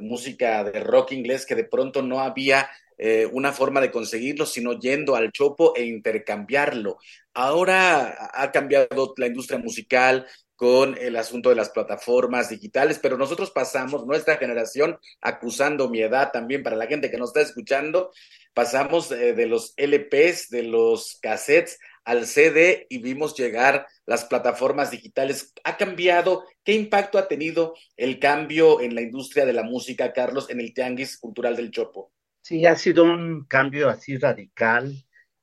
música 0.01 0.64
de 0.64 0.81
rock 0.81 1.12
inglés 1.12 1.46
que 1.46 1.55
de 1.55 1.64
pronto 1.64 2.03
no 2.03 2.18
había 2.18 2.68
eh, 2.99 3.27
una 3.33 3.53
forma 3.53 3.81
de 3.81 3.91
conseguirlo, 3.91 4.45
sino 4.45 4.79
yendo 4.79 5.15
al 5.15 5.33
chopo 5.33 5.75
e 5.77 5.85
intercambiarlo. 5.85 6.99
Ahora 7.33 8.31
ha 8.35 8.51
cambiado 8.51 9.15
la 9.17 9.27
industria 9.27 9.59
musical 9.59 10.27
con 10.59 10.99
el 10.99 11.15
asunto 11.15 11.51
de 11.51 11.55
las 11.55 11.71
plataformas 11.71 12.49
digitales, 12.49 12.99
pero 13.01 13.17
nosotros 13.17 13.53
pasamos, 13.53 14.05
nuestra 14.05 14.39
generación, 14.39 14.99
acusando 15.21 15.89
mi 15.89 16.01
edad 16.01 16.33
también 16.33 16.65
para 16.65 16.75
la 16.75 16.89
gente 16.89 17.13
que 17.13 17.17
nos 17.17 17.29
está 17.29 17.43
escuchando, 17.43 18.11
pasamos 18.55 19.13
eh, 19.13 19.35
de 19.35 19.47
los 19.47 19.73
LPs, 19.77 20.51
de 20.51 20.65
los 20.65 21.17
cassettes 21.23 21.79
al 22.03 22.27
CD 22.27 22.89
y 22.91 22.99
vimos 22.99 23.37
llegar 23.37 23.87
las 24.05 24.25
plataformas 24.25 24.91
digitales. 24.91 25.53
¿Ha 25.63 25.77
cambiado? 25.77 26.45
¿Qué 26.65 26.73
impacto 26.73 27.19
ha 27.19 27.29
tenido 27.29 27.77
el 27.97 28.19
cambio 28.19 28.81
en 28.81 28.97
la 28.97 29.03
industria 29.03 29.47
de 29.47 29.53
la 29.53 29.63
música, 29.63 30.13
Carlos, 30.13 30.51
en 30.51 30.59
el 30.59 30.75
tianguis 30.75 31.19
cultural 31.19 31.55
del 31.55 31.71
Chopo? 31.71 32.11
Sí, 32.49 32.65
ha 32.65 32.77
sido 32.77 33.05
un 33.05 33.45
cambio 33.45 33.91
así 33.91 34.17
radical. 34.17 34.95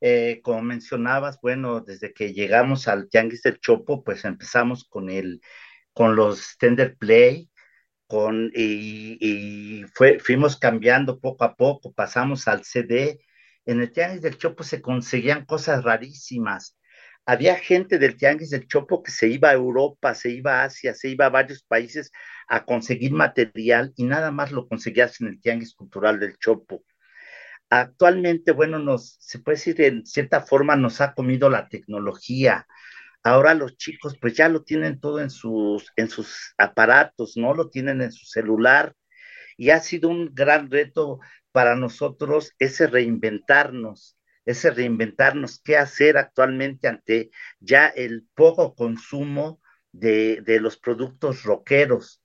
Eh, 0.02 0.42
como 0.44 0.64
mencionabas, 0.64 1.40
bueno, 1.40 1.82
desde 1.82 2.14
que 2.14 2.34
llegamos 2.34 2.88
al 2.88 3.10
Tianguis 3.10 3.44
del 3.44 3.60
Chopo, 3.60 4.04
pues 4.04 4.26
empezamos 4.26 4.86
con 4.86 5.12
el, 5.12 5.40
con 5.94 6.16
los 6.16 6.58
Tender 6.58 6.98
Play, 6.98 7.52
con, 8.08 8.52
y, 8.56 9.86
fuimos 10.20 10.58
cambiando 10.58 11.20
poco 11.20 11.44
a 11.44 11.56
poco, 11.56 11.94
pasamos 11.94 12.48
al 12.48 12.64
CD. 12.66 13.20
En 13.66 13.82
el 13.82 13.92
Tianguis 13.92 14.24
del 14.24 14.38
Chopo 14.40 14.64
se 14.64 14.82
conseguían 14.82 15.46
cosas 15.46 15.84
rarísimas. 15.84 16.76
Había 17.26 17.56
gente 17.56 18.00
del 18.00 18.18
Tianguis 18.18 18.50
del 18.50 18.68
Chopo 18.68 19.04
que 19.04 19.12
se 19.12 19.28
iba 19.28 19.50
a 19.50 19.54
Europa, 19.54 20.16
se 20.16 20.32
iba 20.32 20.62
a 20.62 20.66
Asia, 20.66 20.96
se 20.96 21.10
iba 21.10 21.28
a 21.28 21.30
varios 21.30 21.64
países 21.64 22.12
a 22.48 22.66
conseguir 22.66 23.12
material 23.12 23.94
y 23.96 24.06
nada 24.06 24.32
más 24.32 24.52
lo 24.52 24.68
conseguías 24.68 25.22
en 25.22 25.28
el 25.28 25.42
Tianguis 25.42 25.76
Cultural 25.76 26.20
del 26.20 26.38
Chopo. 26.40 26.84
Actualmente, 27.82 28.54
bueno, 28.54 28.80
nos, 28.80 29.18
se 29.20 29.40
puede 29.40 29.58
decir, 29.58 29.82
en 29.82 30.06
cierta 30.06 30.40
forma 30.40 30.78
nos 30.78 31.02
ha 31.02 31.14
comido 31.14 31.50
la 31.50 31.68
tecnología. 31.68 32.66
Ahora 33.22 33.54
los 33.54 33.76
chicos 33.76 34.18
pues 34.18 34.34
ya 34.34 34.48
lo 34.48 34.64
tienen 34.64 35.02
todo 35.02 35.20
en 35.20 35.30
sus, 35.30 35.92
en 35.98 36.10
sus 36.10 36.54
aparatos, 36.58 37.36
¿no? 37.36 37.54
Lo 37.54 37.70
tienen 37.70 38.02
en 38.02 38.14
su 38.14 38.26
celular 38.28 38.96
y 39.58 39.72
ha 39.72 39.82
sido 39.82 40.08
un 40.08 40.34
gran 40.34 40.72
reto 40.72 41.20
para 41.52 41.76
nosotros 41.76 42.54
ese 42.60 42.88
reinventarnos, 42.88 44.18
ese 44.46 44.72
reinventarnos, 44.72 45.60
qué 45.62 45.76
hacer 45.76 46.18
actualmente 46.18 46.88
ante 46.88 47.30
ya 47.60 47.88
el 47.88 48.26
poco 48.36 48.74
consumo 48.74 49.60
de, 49.92 50.42
de 50.46 50.62
los 50.62 50.78
productos 50.78 51.44
rockeros 51.44 52.22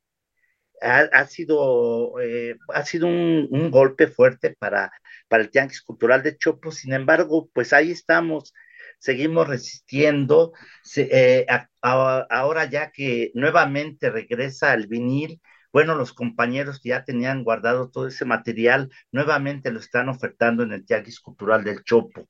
ha, 0.80 1.26
sido, 1.26 2.20
eh, 2.20 2.56
ha 2.74 2.84
sido 2.84 3.06
un, 3.06 3.70
golpe 3.70 4.06
fuerte 4.06 4.54
para, 4.58 4.92
para 5.28 5.42
el 5.42 5.50
Tianguis 5.50 5.82
Cultural 5.82 6.22
de 6.22 6.36
Chopo, 6.36 6.72
sin 6.72 6.92
embargo, 6.92 7.50
pues 7.52 7.72
ahí 7.72 7.90
estamos, 7.90 8.54
seguimos 8.98 9.48
resistiendo. 9.48 10.52
Eh, 10.96 11.46
ahora 11.82 12.64
ya 12.66 12.90
que 12.90 13.30
nuevamente 13.34 14.10
regresa 14.10 14.74
el 14.74 14.86
vinil, 14.86 15.40
bueno, 15.72 15.94
los 15.94 16.12
compañeros 16.12 16.80
que 16.80 16.90
ya 16.90 17.04
tenían 17.04 17.44
guardado 17.44 17.90
todo 17.90 18.08
ese 18.08 18.24
material, 18.24 18.90
nuevamente 19.12 19.70
lo 19.70 19.78
están 19.80 20.08
ofertando 20.08 20.62
en 20.64 20.72
el 20.72 20.84
Tianguis 20.84 21.20
Cultural 21.20 21.64
del 21.64 21.84
Chopo. 21.84 22.28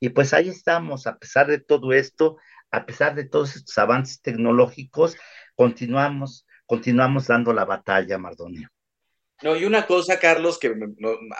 Y 0.00 0.10
pues 0.10 0.34
ahí 0.34 0.48
estamos, 0.48 1.06
a 1.06 1.18
pesar 1.18 1.46
de 1.46 1.60
todo 1.60 1.92
esto, 1.92 2.36
a 2.70 2.86
pesar 2.86 3.14
de 3.14 3.24
todos 3.24 3.56
estos 3.56 3.76
avances 3.78 4.20
tecnológicos, 4.22 5.16
continuamos 5.54 6.46
continuamos 6.70 7.26
dando 7.26 7.52
la 7.52 7.64
batalla, 7.64 8.16
Mardonio. 8.16 8.68
No, 9.42 9.56
y 9.56 9.64
una 9.64 9.88
cosa, 9.88 10.20
Carlos, 10.20 10.56
que 10.56 10.72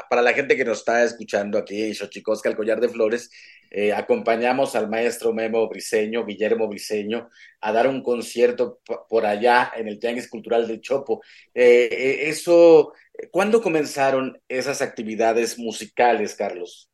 para 0.08 0.22
la 0.22 0.32
gente 0.32 0.56
que 0.56 0.64
nos 0.64 0.78
está 0.78 1.04
escuchando 1.04 1.56
aquí 1.56 1.94
Xochicosca, 1.94 2.48
el 2.48 2.56
Collar 2.56 2.80
de 2.80 2.88
Flores, 2.88 3.30
eh, 3.70 3.92
acompañamos 3.92 4.74
al 4.74 4.90
maestro 4.90 5.32
Memo 5.32 5.68
Briseño, 5.68 6.24
Guillermo 6.24 6.66
Briseño, 6.66 7.28
a 7.60 7.70
dar 7.70 7.86
un 7.86 8.02
concierto 8.02 8.80
por 9.08 9.24
allá 9.24 9.70
en 9.76 9.86
el 9.86 10.00
Tianguis 10.00 10.28
Cultural 10.28 10.66
del 10.66 10.80
Chopo. 10.80 11.22
Eh, 11.54 11.88
eh, 11.92 12.28
eso, 12.28 12.92
¿cuándo 13.30 13.62
comenzaron 13.62 14.36
esas 14.48 14.82
actividades 14.82 15.60
musicales, 15.60 16.34
Carlos? 16.34 16.90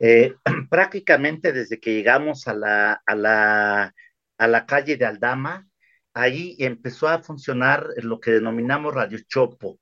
prácticamente 0.70 1.52
desde 1.52 1.78
que 1.78 1.92
llegamos 1.92 2.48
a 2.48 2.54
la, 2.54 3.02
a 3.04 3.14
la, 3.14 3.94
a 4.38 4.46
la 4.46 4.64
calle 4.64 4.96
de 4.96 5.04
Aldama, 5.04 5.68
ahí 6.14 6.56
empezó 6.58 7.08
a 7.08 7.22
funcionar 7.22 7.88
lo 7.96 8.20
que 8.20 8.32
denominamos 8.32 8.94
Radio 8.94 9.18
Chopo. 9.26 9.80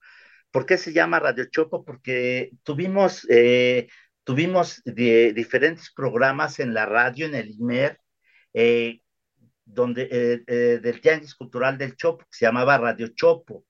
¿Por 0.51 0.67
qué 0.67 0.79
se 0.79 0.93
llama 0.93 1.21
Radio 1.21 1.47
Chopo? 1.51 1.85
Porque 1.85 2.51
tuvimos, 2.63 3.27
eh, 3.31 3.89
tuvimos 4.25 4.83
diferentes 4.85 5.93
programas 5.95 6.59
en 6.61 6.75
la 6.75 6.87
radio, 6.87 7.27
en 7.27 7.35
el 7.35 7.51
IMER, 7.51 7.99
eh, 8.55 9.01
donde, 9.65 10.09
eh, 10.47 10.81
del 10.81 11.01
Tianguis 11.01 11.35
Cultural 11.35 11.79
del 11.79 11.97
Chopo, 11.97 12.25
que 12.25 12.37
se 12.37 12.47
llamaba 12.47 12.79
Radio 12.79 13.09
Chopo. 13.15 13.65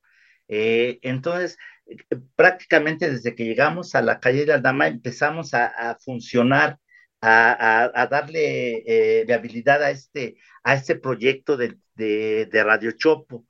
entonces, 0.48 1.56
prácticamente 2.36 3.10
desde 3.10 3.34
que 3.34 3.44
llegamos 3.44 3.94
a 3.94 4.02
la 4.02 4.20
calle 4.20 4.44
de 4.46 4.52
Aldama 4.52 4.86
empezamos 4.86 5.54
a, 5.54 5.96
funcionar, 6.00 6.78
a, 7.22 8.08
darle 8.10 9.24
viabilidad 9.26 9.82
a 9.82 9.90
este, 9.90 10.36
a 10.64 10.74
este 10.74 10.96
proyecto 10.96 11.56
del 11.56 11.80
de, 11.94 12.62
Radio 12.64 12.92
Chopo. 12.92 13.46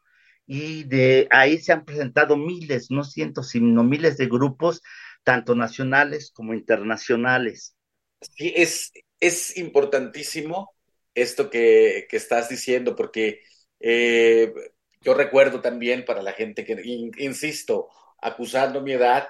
Y 0.47 0.85
de 0.85 1.29
ahí 1.31 1.59
se 1.59 1.73
han 1.73 1.85
presentado 1.85 2.37
miles, 2.37 2.91
no 2.91 3.05
cientos, 3.05 3.51
sino 3.51 3.85
miles 3.85 4.17
de 4.17 4.27
grupos, 4.27 4.83
tanto 5.23 5.55
nacionales 5.55 6.31
como 6.35 6.53
internacionales. 6.53 7.77
Sí, 8.21 8.53
es, 8.55 8.93
es 9.21 9.57
importantísimo 9.57 10.75
esto 11.15 11.49
que, 11.49 12.07
estás 12.11 12.49
diciendo, 12.49 12.97
porque 12.97 13.41
eh, 13.81 14.53
Yo 15.01 15.15
recuerdo 15.15 15.61
también 15.61 16.05
para 16.05 16.23
la 16.23 16.33
gente 16.33 16.65
que, 16.65 16.81
insisto, 17.19 17.89
acusando 18.21 18.83
mi 18.83 18.93
edad, 18.93 19.29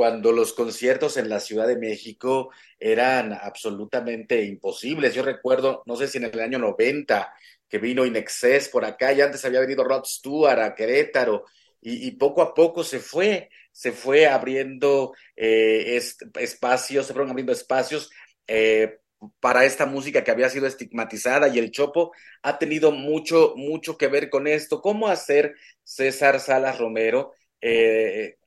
cuando 0.00 0.32
los 0.32 0.54
conciertos 0.54 1.18
en 1.18 1.28
la 1.28 1.40
Ciudad 1.40 1.66
de 1.66 1.76
México 1.76 2.50
eran 2.78 3.34
absolutamente 3.34 4.42
imposibles. 4.44 5.14
Yo 5.14 5.22
recuerdo, 5.22 5.82
no 5.84 5.94
sé 5.94 6.08
si 6.08 6.16
en 6.16 6.24
el 6.24 6.40
año 6.40 6.58
90, 6.58 7.30
que 7.68 7.76
vino 7.76 8.06
Inexcess 8.06 8.70
por 8.70 8.86
acá, 8.86 9.12
y 9.12 9.20
antes 9.20 9.44
había 9.44 9.60
venido 9.60 9.84
Rod 9.84 10.06
Stewart 10.06 10.58
a 10.58 10.74
Querétaro, 10.74 11.44
y, 11.82 12.12
poco 12.12 12.40
a 12.40 12.54
poco 12.54 12.82
se 12.82 12.98
fue, 12.98 13.50
se 13.72 13.92
fue 13.92 14.26
abriendo 14.26 15.12
eh, 15.36 16.00
espacios, 16.38 17.06
se 17.06 17.12
fueron 17.12 17.32
abriendo 17.32 17.52
espacios 17.52 18.10
eh, 18.46 19.00
para 19.38 19.66
esta 19.66 19.84
música 19.84 20.24
que 20.24 20.30
había 20.30 20.48
sido 20.48 20.66
estigmatizada 20.66 21.48
y 21.48 21.58
el 21.58 21.72
Chopo 21.72 22.12
ha 22.40 22.58
tenido 22.58 22.90
mucho, 22.90 23.52
mucho 23.54 23.98
que 23.98 24.08
ver 24.08 24.30
con 24.30 24.46
esto. 24.46 24.80
¿Cómo 24.80 25.08
hacer 25.08 25.56
César 25.84 26.40
Salas 26.40 26.78
Romero 26.78 27.34
eh, 27.60 28.38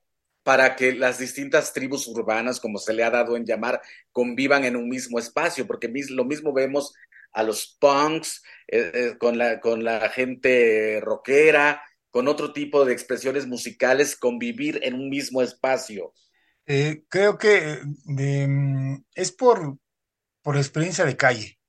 para 0.44 0.76
que 0.76 0.94
las 0.94 1.18
distintas 1.20 1.74
tribus 1.74 2.08
urbanas, 2.08 2.60
como 2.60 2.78
se 2.78 2.94
le 2.94 3.04
ha 3.04 3.10
dado 3.10 3.36
en 3.36 3.46
llamar, 3.46 3.82
convivan 4.12 4.66
en 4.66 4.76
un 4.76 4.90
mismo 4.90 5.20
espacio? 5.20 5.66
Porque 5.66 5.92
lo 6.10 6.26
mismo 6.26 6.54
vemos 6.54 6.94
a 7.32 7.44
los 7.44 7.78
punks 7.80 8.44
con, 9.20 9.38
la, 9.38 9.60
con 9.60 9.84
la 9.84 10.10
gente 10.10 11.00
rockera, 11.02 11.82
con 12.14 12.28
otro 12.28 12.54
tipo 12.54 12.86
de 12.86 12.94
expresiones 12.94 13.48
musicales 13.48 14.16
convivir 14.16 14.80
en 14.84 14.94
un 14.94 15.10
mismo 15.10 15.42
espacio? 15.42 16.14
Eh, 16.68 17.06
creo 17.10 17.40
que 17.40 17.80
mm, 18.06 18.98
es 19.16 19.32
por, 19.32 19.80
por 20.44 20.56
experiencia 20.56 21.06
de 21.06 21.18
calle, 21.18 21.60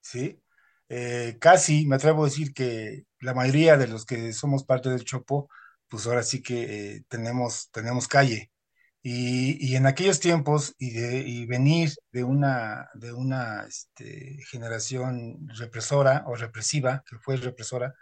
¿sí? 0.00 0.40
Eh, 0.88 1.36
casi 1.38 1.86
me 1.86 1.96
atrevo 1.96 2.22
a 2.22 2.28
decir 2.28 2.54
que 2.54 3.04
la 3.20 3.34
mayoría 3.34 3.76
de 3.76 3.88
los 3.88 4.06
que 4.06 4.32
somos 4.32 4.64
parte 4.64 4.88
del 4.88 5.04
Chopo, 5.04 5.50
pues 5.88 6.06
ahora 6.06 6.22
sí 6.22 6.42
que 6.42 6.96
eh, 6.96 7.04
tenemos, 7.08 7.70
tenemos 7.72 8.08
calle. 8.08 8.50
Y, 9.02 9.76
en 9.76 9.86
aquellos 9.86 10.20
tiempos, 10.20 10.74
y, 10.78 10.90
de, 10.90 11.20
y 11.20 11.46
venir 11.46 11.92
de 12.12 12.24
una, 12.24 12.88
de 12.94 13.12
una 13.12 13.64
este, 13.66 14.38
generación 14.50 15.48
represora 15.56 16.24
o 16.26 16.34
represiva, 16.36 17.04
que 17.08 17.16
fue 17.18 17.36
represora, 17.36 17.94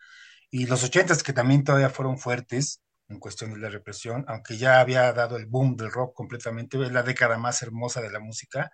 y 0.51 0.67
los 0.67 0.83
ochentas 0.85 1.23
que 1.23 1.33
también 1.33 1.65
todavía 1.65 1.91
fueron 1.91 2.19
fuertes 2.19 2.83
en 3.09 3.21
cuestión 3.21 3.53
de 3.53 3.61
la 3.61 3.69
represión, 3.69 4.25
aunque 4.29 4.57
ya 4.59 4.81
había 4.81 5.13
dado 5.13 5.37
el 5.37 5.47
boom 5.47 5.77
del 5.77 5.93
rock 5.93 6.15
completamente, 6.15 6.83
es 6.83 6.93
la 6.93 7.03
década 7.03 7.39
más 7.39 7.63
hermosa 7.63 8.01
de 8.01 8.11
la 8.11 8.21
música, 8.21 8.71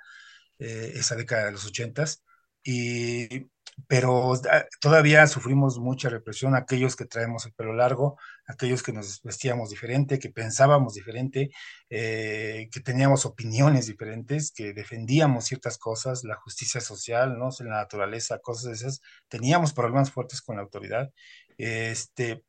eh, 0.58 0.92
esa 0.94 1.16
década 1.16 1.46
de 1.46 1.52
los 1.52 1.66
ochentas, 1.66 2.22
y, 2.62 3.46
pero 3.86 4.34
ah, 4.34 4.64
todavía 4.80 5.26
sufrimos 5.26 5.78
mucha 5.78 6.08
represión, 6.08 6.54
aquellos 6.54 6.96
que 6.96 7.04
traemos 7.04 7.46
el 7.46 7.52
pelo 7.52 7.72
largo, 7.74 8.18
aquellos 8.46 8.82
que 8.82 8.92
nos 8.92 9.22
vestíamos 9.22 9.70
diferente, 9.70 10.18
que 10.18 10.30
pensábamos 10.30 10.94
diferente, 10.94 11.50
eh, 11.90 12.68
que 12.72 12.80
teníamos 12.80 13.26
opiniones 13.26 13.86
diferentes, 13.86 14.52
que 14.52 14.72
defendíamos 14.72 15.44
ciertas 15.44 15.78
cosas, 15.78 16.24
la 16.24 16.36
justicia 16.36 16.80
social, 16.80 17.38
¿no? 17.38 17.50
la 17.60 17.76
naturaleza, 17.76 18.38
cosas 18.38 18.64
de 18.64 18.72
esas, 18.72 19.00
teníamos 19.28 19.72
problemas 19.72 20.10
fuertes 20.10 20.42
con 20.42 20.56
la 20.56 20.62
autoridad 20.62 21.10
este, 21.58 22.44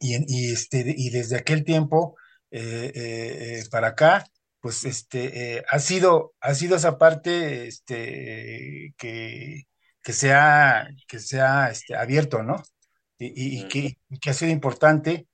y, 0.00 0.52
este, 0.52 0.84
y 0.96 1.10
desde 1.10 1.36
aquel 1.36 1.64
tiempo 1.64 2.16
eh, 2.50 2.92
eh, 2.94 3.64
para 3.70 3.88
acá, 3.88 4.24
pues 4.60 4.84
este, 4.84 5.64
ha, 5.68 5.78
sido, 5.78 6.34
ha 6.40 6.54
sido 6.54 6.76
esa 6.76 6.98
parte 6.98 7.66
este, 7.66 8.94
que, 8.96 9.64
que 10.04 10.12
se 10.12 10.32
ha, 10.32 10.86
que 11.08 11.16
este, 11.16 11.96
abierto, 11.96 12.44
¿no? 12.44 12.62
Y, 13.18 13.66
que, 13.68 13.98
que, 14.20 14.30
ha 14.30 14.34
sido 14.34 14.52
importante 14.52 15.26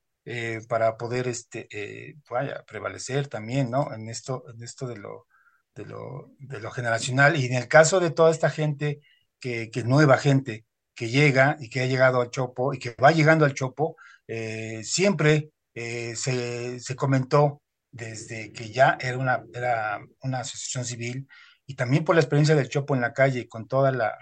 para 0.69 0.97
poder 0.97 1.29
este, 1.29 2.17
vaya, 2.31 2.65
prevalecer 2.67 3.27
también, 3.29 3.71
¿no? 3.71 3.93
En 3.93 4.09
esto, 4.09 4.45
en 4.55 4.63
esto 4.63 4.87
de 4.87 4.97
lo, 4.97 5.27
de 5.75 5.85
lo, 5.85 6.31
de 6.39 6.61
lo 6.61 6.71
generacional. 6.71 7.37
Y 7.37 7.47
en 7.47 7.55
el 7.55 7.69
caso 7.69 8.01
de 8.01 8.11
toda 8.11 8.31
esta 8.31 8.49
gente, 8.49 9.01
que, 9.41 9.71
que 9.71 9.83
nueva 9.83 10.19
gente, 10.19 10.67
que 10.95 11.09
llega 11.09 11.57
y 11.59 11.71
que 11.71 11.81
ha 11.81 11.87
llegado 11.87 12.21
al 12.21 12.31
Chopo 12.31 12.75
y 12.75 12.79
que 12.79 12.95
va 13.03 13.11
llegando 13.11 13.45
al 13.45 13.55
Chopo, 13.55 13.97
eh, 14.27 14.83
siempre 14.85 15.51
eh, 15.75 16.15
se, 16.15 16.95
comentó 16.95 17.63
desde 17.91 18.53
que 18.53 18.71
ya 18.71 18.99
era 19.01 19.19
una, 19.19 19.43
era 19.55 19.99
una 20.23 20.41
asociación 20.41 20.85
civil 20.85 21.29
y 21.67 21.75
también 21.75 22.05
por 22.05 22.15
la 22.15 22.21
experiencia 22.21 22.55
del 22.55 22.69
Chopo 22.69 22.95
en 22.95 23.01
la 23.01 23.13
calle, 23.13 23.49
con 23.49 23.67
toda 23.67 23.91
la, 23.93 24.15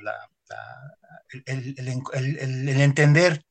el, 1.47 1.75
el, 1.79 2.81
entender 2.81 3.45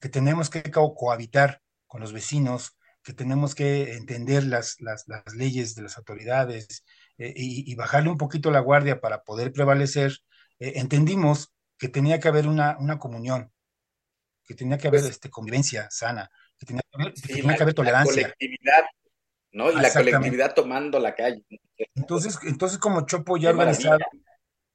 que 0.00 0.08
tenemos 0.08 0.50
que 0.50 0.62
cohabitar 0.70 1.62
con 1.86 2.00
los 2.00 2.12
vecinos, 2.12 2.76
que 3.02 3.12
tenemos 3.12 3.54
que 3.54 3.94
entender 3.94 4.44
las, 4.44 4.76
las, 4.80 5.06
leyes 5.34 5.74
de 5.74 5.82
las 5.82 5.98
autoridades 5.98 6.84
eh, 7.18 7.32
y, 7.36 7.74
bajarle 7.74 8.10
un 8.10 8.18
poquito 8.18 8.50
la 8.50 8.60
guardia 8.60 9.00
para 9.00 9.22
poder 9.22 9.52
prevalecer, 9.52 10.18
entendimos 10.58 11.52
que 11.78 11.88
tenía 11.88 12.20
que 12.20 12.28
haber 12.28 12.46
una, 12.46 12.76
una 12.78 12.98
comunión, 12.98 13.50
que 14.44 14.54
tenía 14.54 14.78
que 14.78 14.88
haber 14.88 15.00
pues 15.00 15.12
este, 15.12 15.30
convivencia 15.30 15.88
sana, 15.90 16.30
que 16.56 16.66
tenía 16.66 16.82
que 16.82 17.02
haber, 17.02 17.56
que 17.56 17.62
haber 17.62 17.74
tolerancia. 17.74 18.22
La 18.22 18.34
colectividad, 18.34 18.84
¿no? 19.50 19.72
Y 19.72 19.74
la 19.76 19.92
colectividad 19.92 20.54
tomando 20.54 21.00
la 21.00 21.14
calle. 21.14 21.44
Entonces, 21.94 22.38
entonces 22.44 22.78
como 22.78 23.04
Chopo 23.06 23.36
ya 23.36 23.50
organizado, 23.50 23.98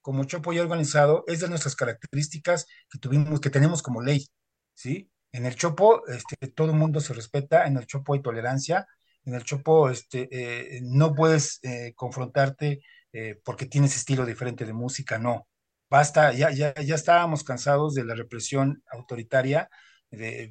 como 0.07 0.23
Chopo 0.23 0.53
ya 0.53 0.61
organizado, 0.61 1.25
es 1.27 1.41
de 1.41 1.49
nuestras 1.49 1.75
características 1.75 2.65
que 2.89 2.97
tuvimos, 2.97 3.41
que 3.41 3.49
tenemos 3.49 3.83
como 3.83 4.01
ley, 4.01 4.25
¿sí? 4.73 5.11
En 5.33 5.45
el 5.45 5.57
Chopo, 5.57 6.07
este, 6.07 6.47
todo 6.47 6.71
el 6.71 6.77
mundo 6.77 7.01
se 7.01 7.13
respeta, 7.13 7.67
en 7.67 7.75
el 7.75 7.85
Chopo 7.85 8.13
hay 8.13 8.21
tolerancia, 8.21 8.87
en 9.25 9.35
el 9.35 9.43
Chopo, 9.43 9.89
este, 9.89 10.29
eh, 10.31 10.79
no 10.81 11.13
puedes 11.13 11.59
eh, 11.61 11.91
confrontarte 11.93 12.79
eh, 13.11 13.41
porque 13.43 13.65
tienes 13.65 13.97
estilo 13.97 14.25
diferente 14.25 14.65
de 14.65 14.71
música, 14.71 15.19
no 15.19 15.45
basta, 15.89 16.31
ya, 16.31 16.51
ya, 16.51 16.73
ya 16.73 16.95
estábamos 16.95 17.43
cansados 17.43 17.93
de 17.93 18.05
la 18.05 18.15
represión 18.15 18.81
autoritaria, 18.89 19.69
de, 20.09 20.47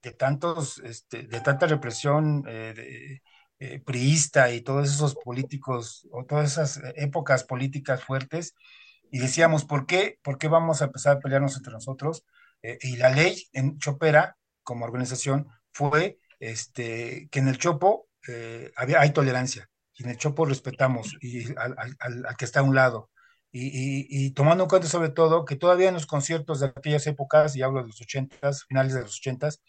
de, 0.00 0.12
tantos, 0.12 0.78
este, 0.78 1.24
de 1.24 1.40
tanta 1.42 1.66
represión 1.66 2.42
eh, 3.58 3.80
priista 3.80 4.50
y 4.50 4.60
todos 4.60 4.88
esos 4.88 5.14
políticos, 5.14 6.08
o 6.12 6.24
todas 6.24 6.52
esas 6.52 6.80
épocas 6.96 7.44
políticas 7.44 8.02
fuertes, 8.02 8.54
y 9.10 9.18
decíamos, 9.18 9.64
¿por 9.64 9.86
qué, 9.86 10.18
¿por 10.22 10.38
qué 10.38 10.48
vamos 10.48 10.82
a 10.82 10.86
empezar 10.86 11.16
a 11.16 11.20
pelearnos 11.20 11.56
entre 11.56 11.72
nosotros? 11.72 12.24
Eh, 12.62 12.78
y 12.82 12.96
la 12.96 13.10
ley 13.10 13.48
en 13.52 13.78
Chopera, 13.78 14.36
como 14.62 14.84
organización, 14.84 15.46
fue 15.72 16.18
este, 16.40 17.28
que 17.30 17.38
en 17.38 17.48
el 17.48 17.58
Chopo 17.58 18.08
había, 18.76 19.00
hay 19.00 19.10
tolerancia, 19.12 19.68
y 19.94 20.04
en 20.04 20.10
el 20.10 20.16
Chopo 20.16 20.46
respetamos 20.46 21.14
y 21.20 21.44
al, 21.58 21.76
al 22.00 22.36
que 22.38 22.46
está 22.46 22.60
a 22.60 22.62
un 22.62 22.74
lado 22.74 23.10
y, 23.56 24.30
tomando 24.32 24.64
en 24.64 24.68
cuenta 24.68 24.88
sobre 24.88 25.10
todo 25.10 25.44
que 25.44 25.54
todavía 25.54 25.88
en 25.88 25.94
los 25.94 26.06
conciertos 26.06 26.58
de 26.58 26.66
aquellas 26.66 27.06
épocas, 27.06 27.54
y 27.54 27.62
hablo 27.62 27.80
de 27.80 27.86
los 27.86 28.00
ochentas, 28.00 28.64
finales 28.64 28.94
de 28.94 29.02
los 29.02 29.16
ochentas, 29.18 29.62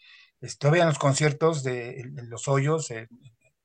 todavía 0.58 0.82
en 0.82 0.88
los 0.88 0.98
conciertos 0.98 1.62
de 1.62 2.04
los 2.24 2.48
hoyos, 2.48 2.92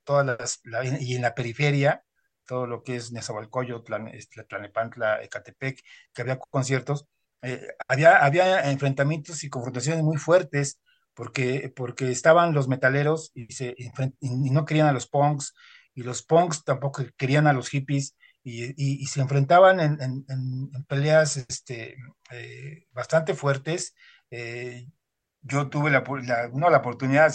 todas 0.04 0.26
las, 0.26 0.62
y 1.02 1.16
en 1.16 1.22
la 1.22 1.36
periferia, 1.36 2.04
todo 2.46 2.68
lo 2.68 2.84
que 2.84 2.96
es 2.96 3.12
Nezahualcóyotl, 3.12 3.94
Tlanepantla, 4.48 5.24
Ecatepec, 5.24 5.84
que 6.14 6.22
había 6.22 6.38
conciertos, 6.38 7.08
eh, 7.42 7.68
había, 7.88 8.18
había 8.18 8.70
enfrentamientos 8.72 9.44
y 9.44 9.50
confrontaciones 9.50 10.04
muy 10.04 10.18
fuertes, 10.18 10.80
porque, 11.14 11.72
porque 11.76 12.12
estaban 12.12 12.54
los 12.54 12.68
metaleros 12.68 13.32
y, 13.34 13.52
se, 13.54 13.76
y 13.78 14.52
no 14.52 14.66
querían 14.66 14.88
a 14.88 14.94
los 14.94 15.08
punks, 15.08 15.54
y 15.94 16.04
los 16.04 16.24
punks 16.24 16.64
tampoco 16.64 17.04
querían 17.18 17.48
a 17.48 17.54
los 17.54 17.70
hippies, 17.70 18.16
y, 18.44 19.06
se 19.06 19.22
enfrentaban 19.22 19.80
en, 19.80 20.72
peleas 20.88 21.38
este, 21.38 21.96
eh, 22.32 22.88
bastante 22.92 23.34
fuertes. 23.34 23.96
Eh, 24.32 24.88
yo 25.42 25.70
tuve 25.70 25.92
la, 25.92 26.04
no 26.54 26.70
la 26.70 26.78
oportunidad, 26.78 27.34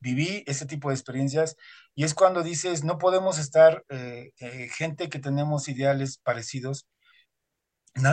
viví 0.00 0.42
ese 0.46 0.66
tipo 0.66 0.88
de 0.88 0.94
experiencias 0.94 1.56
y 1.94 2.04
es 2.04 2.14
cuando 2.14 2.42
dices, 2.42 2.84
no 2.84 2.98
podemos 2.98 3.38
estar 3.38 3.84
eh, 3.88 4.32
gente 4.74 5.08
que 5.08 5.18
tenemos 5.18 5.68
ideales 5.68 6.18
parecidos, 6.18 6.86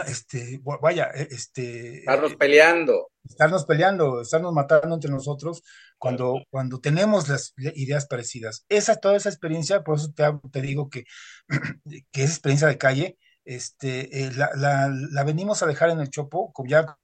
este, 0.08 0.60
vaya, 0.82 1.06
este... 1.06 2.00
Estarnos 2.00 2.36
peleando. 2.36 3.12
Estarnos 3.24 3.66
peleando, 3.66 4.22
estarnos 4.22 4.54
matando 4.54 4.94
entre 4.96 5.10
nosotros 5.10 5.64
cuando, 5.98 6.42
cuando 6.50 6.80
tenemos 6.80 7.30
las 7.30 7.54
ideas 7.58 8.06
parecidas. 8.08 8.66
Esa, 8.68 8.98
toda 8.98 9.16
esa 9.16 9.30
experiencia, 9.30 9.84
por 9.84 9.98
eso 9.98 10.12
te, 10.14 10.26
te 10.52 10.62
digo 10.62 10.90
que, 10.90 11.06
que 12.12 12.24
es 12.24 12.32
experiencia 12.32 12.68
de 12.68 12.78
calle, 12.78 13.18
este, 13.46 14.26
eh, 14.26 14.32
la, 14.36 14.52
la, 14.56 14.90
la, 14.90 15.24
venimos 15.24 15.64
a 15.64 15.66
dejar 15.66 15.90
en 15.92 16.02
el 16.02 16.10
Chopo, 16.10 16.52
ya 16.68 16.98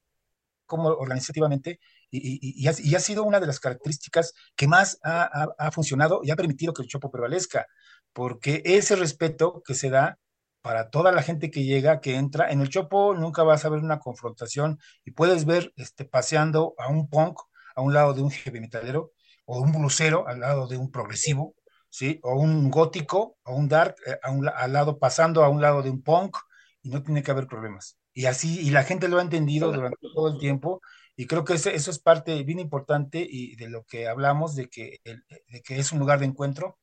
como 0.66 0.90
organizativamente, 0.90 1.80
y, 2.12 2.64
y, 2.64 2.96
ha, 2.96 3.00
sido 3.00 3.24
una 3.24 3.40
de 3.40 3.48
las 3.48 3.60
características 3.60 4.34
que 4.56 4.68
más 4.68 5.00
ha, 5.04 5.50
ha, 5.58 5.72
funcionado 5.72 6.22
y 6.24 6.32
ha 6.32 6.36
permitido 6.36 6.74
que 6.74 6.84
el 6.84 6.88
Chopo 6.88 7.12
prevalezca, 7.12 7.68
porque 8.14 8.62
ese 8.66 8.96
respeto 8.96 9.62
que 9.66 9.74
se 9.74 9.90
da 9.90 10.18
para 10.62 10.90
toda 10.90 11.12
la 11.12 11.22
gente 11.22 11.52
que 11.52 11.64
llega, 11.64 12.02
que 12.02 12.16
entra, 12.16 12.52
en 12.52 12.62
el 12.62 12.70
Chopo 12.70 13.14
nunca 13.14 13.44
vas 13.44 13.66
a 13.66 13.70
ver 13.70 13.80
una 13.80 14.00
confrontación 14.00 14.80
y 15.04 15.12
puedes 15.12 15.46
ver 15.46 15.74
este, 15.76 16.06
paseando 16.06 16.74
a 16.78 16.88
un 16.88 17.10
punk 17.10 17.40
a 17.76 17.82
un 17.82 17.94
lado 17.94 18.14
de 18.14 18.22
un 18.22 18.32
heavy 18.32 18.60
metalero, 18.62 19.12
o 19.46 19.60
un 19.62 19.72
blusero 19.72 20.28
al 20.28 20.40
lado 20.40 20.68
de 20.68 20.78
un 20.78 20.92
progresivo, 20.92 21.56
¿sí? 21.90 22.20
O 22.24 22.36
un 22.36 22.72
gótico, 22.72 23.38
o 23.44 23.56
un 23.56 23.68
dark, 23.68 23.96
eh, 24.08 24.18
a 24.24 24.32
un, 24.32 24.48
al 24.48 24.74
lado, 24.74 24.98
pasando 24.98 25.44
a 25.44 25.50
un 25.50 25.62
lado 25.62 25.84
de 25.84 25.90
un 25.90 26.02
punk, 26.02 26.38
y 26.82 26.90
no 26.90 27.04
tiene 27.04 27.24
que 27.24 27.32
haber 27.32 27.48
problemas. 27.48 27.98
Y 28.14 28.26
así, 28.26 28.60
y 28.62 28.72
la 28.72 28.84
gente 28.84 29.08
lo 29.08 29.20
ha 29.20 29.22
entendido 29.22 29.72
durante 29.72 29.98
todo 30.14 30.30
el 30.30 30.40
tiempo, 30.40 30.82
y 31.16 31.28
creo 31.28 31.44
que 31.46 31.54
eso, 31.54 31.70
eso 31.70 31.92
es 31.92 32.00
parte 32.00 32.44
bien 32.44 32.60
importante 32.60 33.26
y 33.28 33.56
de 33.56 33.70
lo 33.70 33.84
que 33.84 34.08
hablamos, 34.08 34.56
de 34.56 34.68
que, 34.70 35.00
de 35.04 35.62
que 35.62 35.80
es 35.80 35.92
un 35.92 36.00
lugar 36.00 36.20
de 36.20 36.26
encuentro 36.26 36.78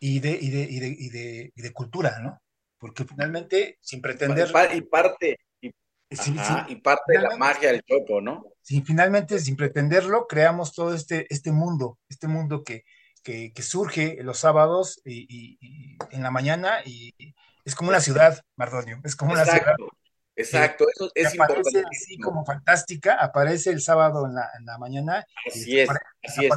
y 0.00 0.20
de, 0.20 0.30
y 0.40 0.50
de, 0.50 0.62
y 0.62 0.80
de, 0.80 0.88
y 0.88 1.08
de, 1.08 1.52
y 1.54 1.62
de 1.62 1.72
cultura, 1.72 2.18
¿no? 2.20 2.40
Porque 2.78 3.04
finalmente, 3.04 3.78
sin 3.80 4.02
pretender... 4.02 4.48
Y 4.74 4.82
parte, 4.82 5.38
y, 5.60 5.68
y 6.68 6.76
parte 6.76 7.12
de 7.12 7.20
la 7.20 7.36
magia 7.36 7.72
del 7.72 7.82
chopo, 7.82 8.20
¿no? 8.20 8.44
Sí, 8.60 8.82
finalmente, 8.84 9.38
sin 9.38 9.56
pretenderlo, 9.56 10.26
creamos 10.26 10.72
todo 10.72 10.94
este, 10.94 11.26
este 11.30 11.52
mundo, 11.52 11.98
este 12.08 12.28
mundo 12.28 12.64
que, 12.64 12.84
que, 13.22 13.52
que 13.52 13.62
surge 13.62 14.18
los 14.22 14.38
sábados 14.38 15.00
y, 15.04 15.26
y, 15.60 15.96
en 16.10 16.22
la 16.22 16.30
mañana 16.30 16.80
y 16.84 17.12
es 17.64 17.74
como 17.74 17.90
una 17.90 18.00
ciudad, 18.00 18.40
Mardonio, 18.56 19.00
es 19.04 19.16
como 19.16 19.32
una 19.32 19.44
ciudad. 19.44 19.74
Exacto, 20.36 20.84
eso 20.94 21.10
es 21.14 21.38
aparece 21.40 21.82
así 21.90 22.18
como 22.18 22.44
fantástica, 22.44 23.14
aparece 23.14 23.70
el 23.70 23.80
sábado 23.80 24.26
en 24.26 24.34
la, 24.34 24.50
en 24.58 24.66
la 24.66 24.76
mañana. 24.76 25.26
Así 25.46 25.80
es, 25.80 25.88
así 26.22 26.44
es. 26.44 26.52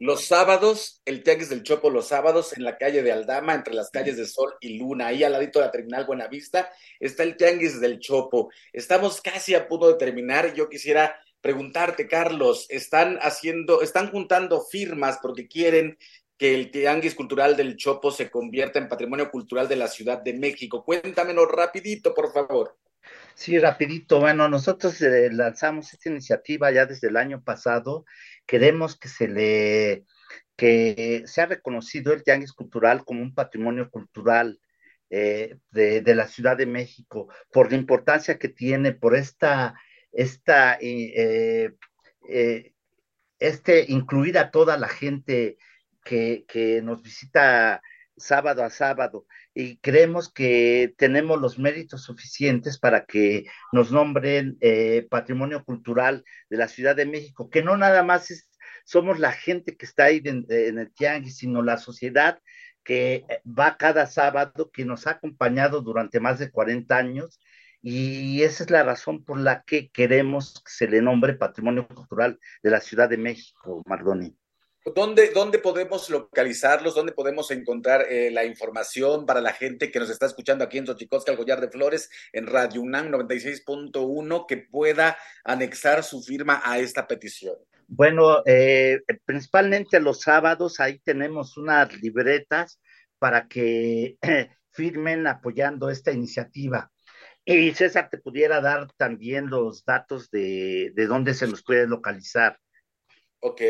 Los 0.00 0.26
sábados, 0.26 1.00
el 1.04 1.22
Tianguis 1.22 1.48
del 1.48 1.62
Chopo, 1.62 1.88
los 1.88 2.08
sábados 2.08 2.52
en 2.56 2.64
la 2.64 2.76
calle 2.76 3.02
de 3.02 3.12
Aldama, 3.12 3.54
entre 3.54 3.72
las 3.72 3.90
calles 3.90 4.16
de 4.16 4.26
Sol 4.26 4.54
y 4.60 4.78
Luna, 4.78 5.06
ahí 5.06 5.24
al 5.24 5.32
ladito 5.32 5.60
de 5.60 5.66
la 5.66 5.70
terminal 5.70 6.04
Buenavista, 6.04 6.70
está 7.00 7.22
el 7.22 7.36
Tianguis 7.36 7.80
del 7.80 7.98
Chopo. 7.98 8.50
Estamos 8.72 9.20
casi 9.20 9.54
a 9.54 9.66
punto 9.66 9.88
de 9.88 9.94
terminar. 9.94 10.52
Yo 10.54 10.68
quisiera 10.68 11.18
preguntarte, 11.40 12.06
Carlos, 12.06 12.66
están 12.68 13.18
haciendo, 13.22 13.80
están 13.80 14.10
juntando 14.10 14.60
firmas 14.60 15.18
porque 15.22 15.48
quieren 15.48 15.96
que 16.36 16.54
el 16.54 16.70
Tianguis 16.70 17.14
Cultural 17.14 17.56
del 17.56 17.76
Chopo 17.76 18.10
se 18.10 18.30
convierta 18.30 18.78
en 18.78 18.88
patrimonio 18.88 19.30
cultural 19.30 19.68
de 19.68 19.76
la 19.76 19.88
Ciudad 19.88 20.18
de 20.22 20.34
México. 20.34 20.84
Cuéntamelo 20.84 21.46
rapidito, 21.46 22.12
por 22.12 22.32
favor. 22.32 22.76
Sí, 23.38 23.56
rapidito. 23.60 24.18
Bueno, 24.18 24.48
nosotros 24.48 25.00
eh, 25.00 25.30
lanzamos 25.32 25.92
esta 25.92 26.08
iniciativa 26.08 26.72
ya 26.72 26.86
desde 26.86 27.06
el 27.06 27.16
año 27.16 27.40
pasado. 27.44 28.04
Queremos 28.46 28.98
que 28.98 29.08
se 29.08 29.28
le 29.28 30.04
que 30.56 31.22
sea 31.26 31.46
reconocido 31.46 32.12
el 32.12 32.24
tianguis 32.24 32.52
cultural 32.52 33.04
como 33.04 33.22
un 33.22 33.34
patrimonio 33.34 33.90
cultural 33.90 34.60
eh, 35.08 35.56
de, 35.70 36.14
la 36.16 36.26
Ciudad 36.26 36.56
de 36.56 36.66
México 36.66 37.28
por 37.52 37.70
la 37.70 37.78
importancia 37.78 38.38
que 38.40 38.48
tiene, 38.48 38.92
por 38.92 39.14
esta, 39.14 39.74
esta 40.10 40.76
eh, 40.80 41.70
este 43.38 43.84
incluir 43.88 44.36
a 44.36 44.50
toda 44.50 44.76
la 44.76 44.88
gente 44.88 45.58
que, 46.04 46.44
que 46.48 46.82
nos 46.82 47.02
visita 47.04 47.80
sábado 48.16 48.64
a 48.64 48.70
sábado 48.70 49.26
y 49.58 49.78
creemos 49.78 50.32
que 50.32 50.94
tenemos 50.98 51.40
los 51.40 51.58
méritos 51.58 52.04
suficientes 52.04 52.78
para 52.78 53.06
que 53.06 53.46
nos 53.72 53.90
nombren 53.90 54.56
eh, 54.60 55.08
patrimonio 55.10 55.64
cultural 55.64 56.24
de 56.48 56.56
la 56.58 56.68
Ciudad 56.68 56.94
de 56.94 57.06
México, 57.06 57.50
que 57.50 57.64
no 57.64 57.76
nada 57.76 58.04
más 58.04 58.52
somos 58.84 59.18
la 59.18 59.32
gente 59.32 59.76
que 59.76 59.84
está 59.84 60.04
ahí 60.04 60.22
en, 60.24 60.46
el 60.48 60.92
tianguis, 60.94 61.38
sino 61.38 61.60
la 61.62 61.76
sociedad 61.76 62.38
que 62.84 63.24
va 63.44 63.76
cada 63.76 64.06
sábado, 64.06 64.70
que 64.72 64.84
nos 64.84 65.08
ha 65.08 65.12
acompañado 65.12 65.82
durante 65.82 66.20
más 66.20 66.38
de 66.38 66.52
40 66.52 66.96
años 66.96 67.40
y 67.82 68.42
esa 68.42 68.62
es 68.62 68.70
la 68.70 68.84
razón 68.84 69.24
por 69.24 69.40
la 69.40 69.64
que 69.64 69.90
queremos 69.90 70.62
que 70.64 70.70
se 70.70 70.86
le 70.86 71.02
nombre 71.02 71.34
Patrimonio 71.34 71.88
Cultural 71.88 72.38
de 72.62 72.70
la 72.70 72.80
Ciudad 72.80 73.08
de 73.08 73.18
México, 73.18 73.82
Mardoni. 73.86 74.36
¿Dónde, 74.84 75.30
¿Dónde 75.34 75.58
podemos 75.58 76.08
localizarlos? 76.08 76.94
¿Dónde 76.94 77.12
podemos 77.12 77.50
encontrar 77.50 78.06
eh, 78.08 78.30
la 78.30 78.44
información 78.44 79.26
para 79.26 79.40
la 79.40 79.52
gente 79.52 79.90
que 79.90 79.98
nos 79.98 80.10
está 80.10 80.26
escuchando 80.26 80.64
aquí 80.64 80.78
en 80.78 80.86
Xochicosca, 80.86 81.32
el 81.32 81.38
Collar 81.38 81.60
de 81.60 81.70
Flores, 81.70 82.10
en 82.32 82.46
Radio 82.46 82.80
UNAM 82.80 83.10
96.1, 83.10 84.46
que 84.46 84.56
pueda 84.56 85.18
anexar 85.44 86.04
su 86.04 86.22
firma 86.22 86.62
a 86.64 86.78
esta 86.78 87.06
petición? 87.06 87.56
Bueno, 87.86 88.42
eh, 88.46 89.00
principalmente 89.24 90.00
los 90.00 90.20
sábados, 90.20 90.80
ahí 90.80 90.98
tenemos 91.00 91.56
unas 91.56 91.92
libretas 92.00 92.80
para 93.18 93.46
que 93.48 94.16
firmen 94.70 95.26
apoyando 95.26 95.90
esta 95.90 96.12
iniciativa. 96.12 96.90
Y 97.44 97.72
César 97.72 98.10
te 98.10 98.18
pudiera 98.18 98.60
dar 98.60 98.88
también 98.96 99.48
los 99.48 99.84
datos 99.84 100.30
de, 100.30 100.92
de 100.94 101.06
dónde 101.06 101.32
se 101.32 101.46
nos 101.46 101.62
puede 101.62 101.86
localizar. 101.86 102.58
Ok, 103.40 103.62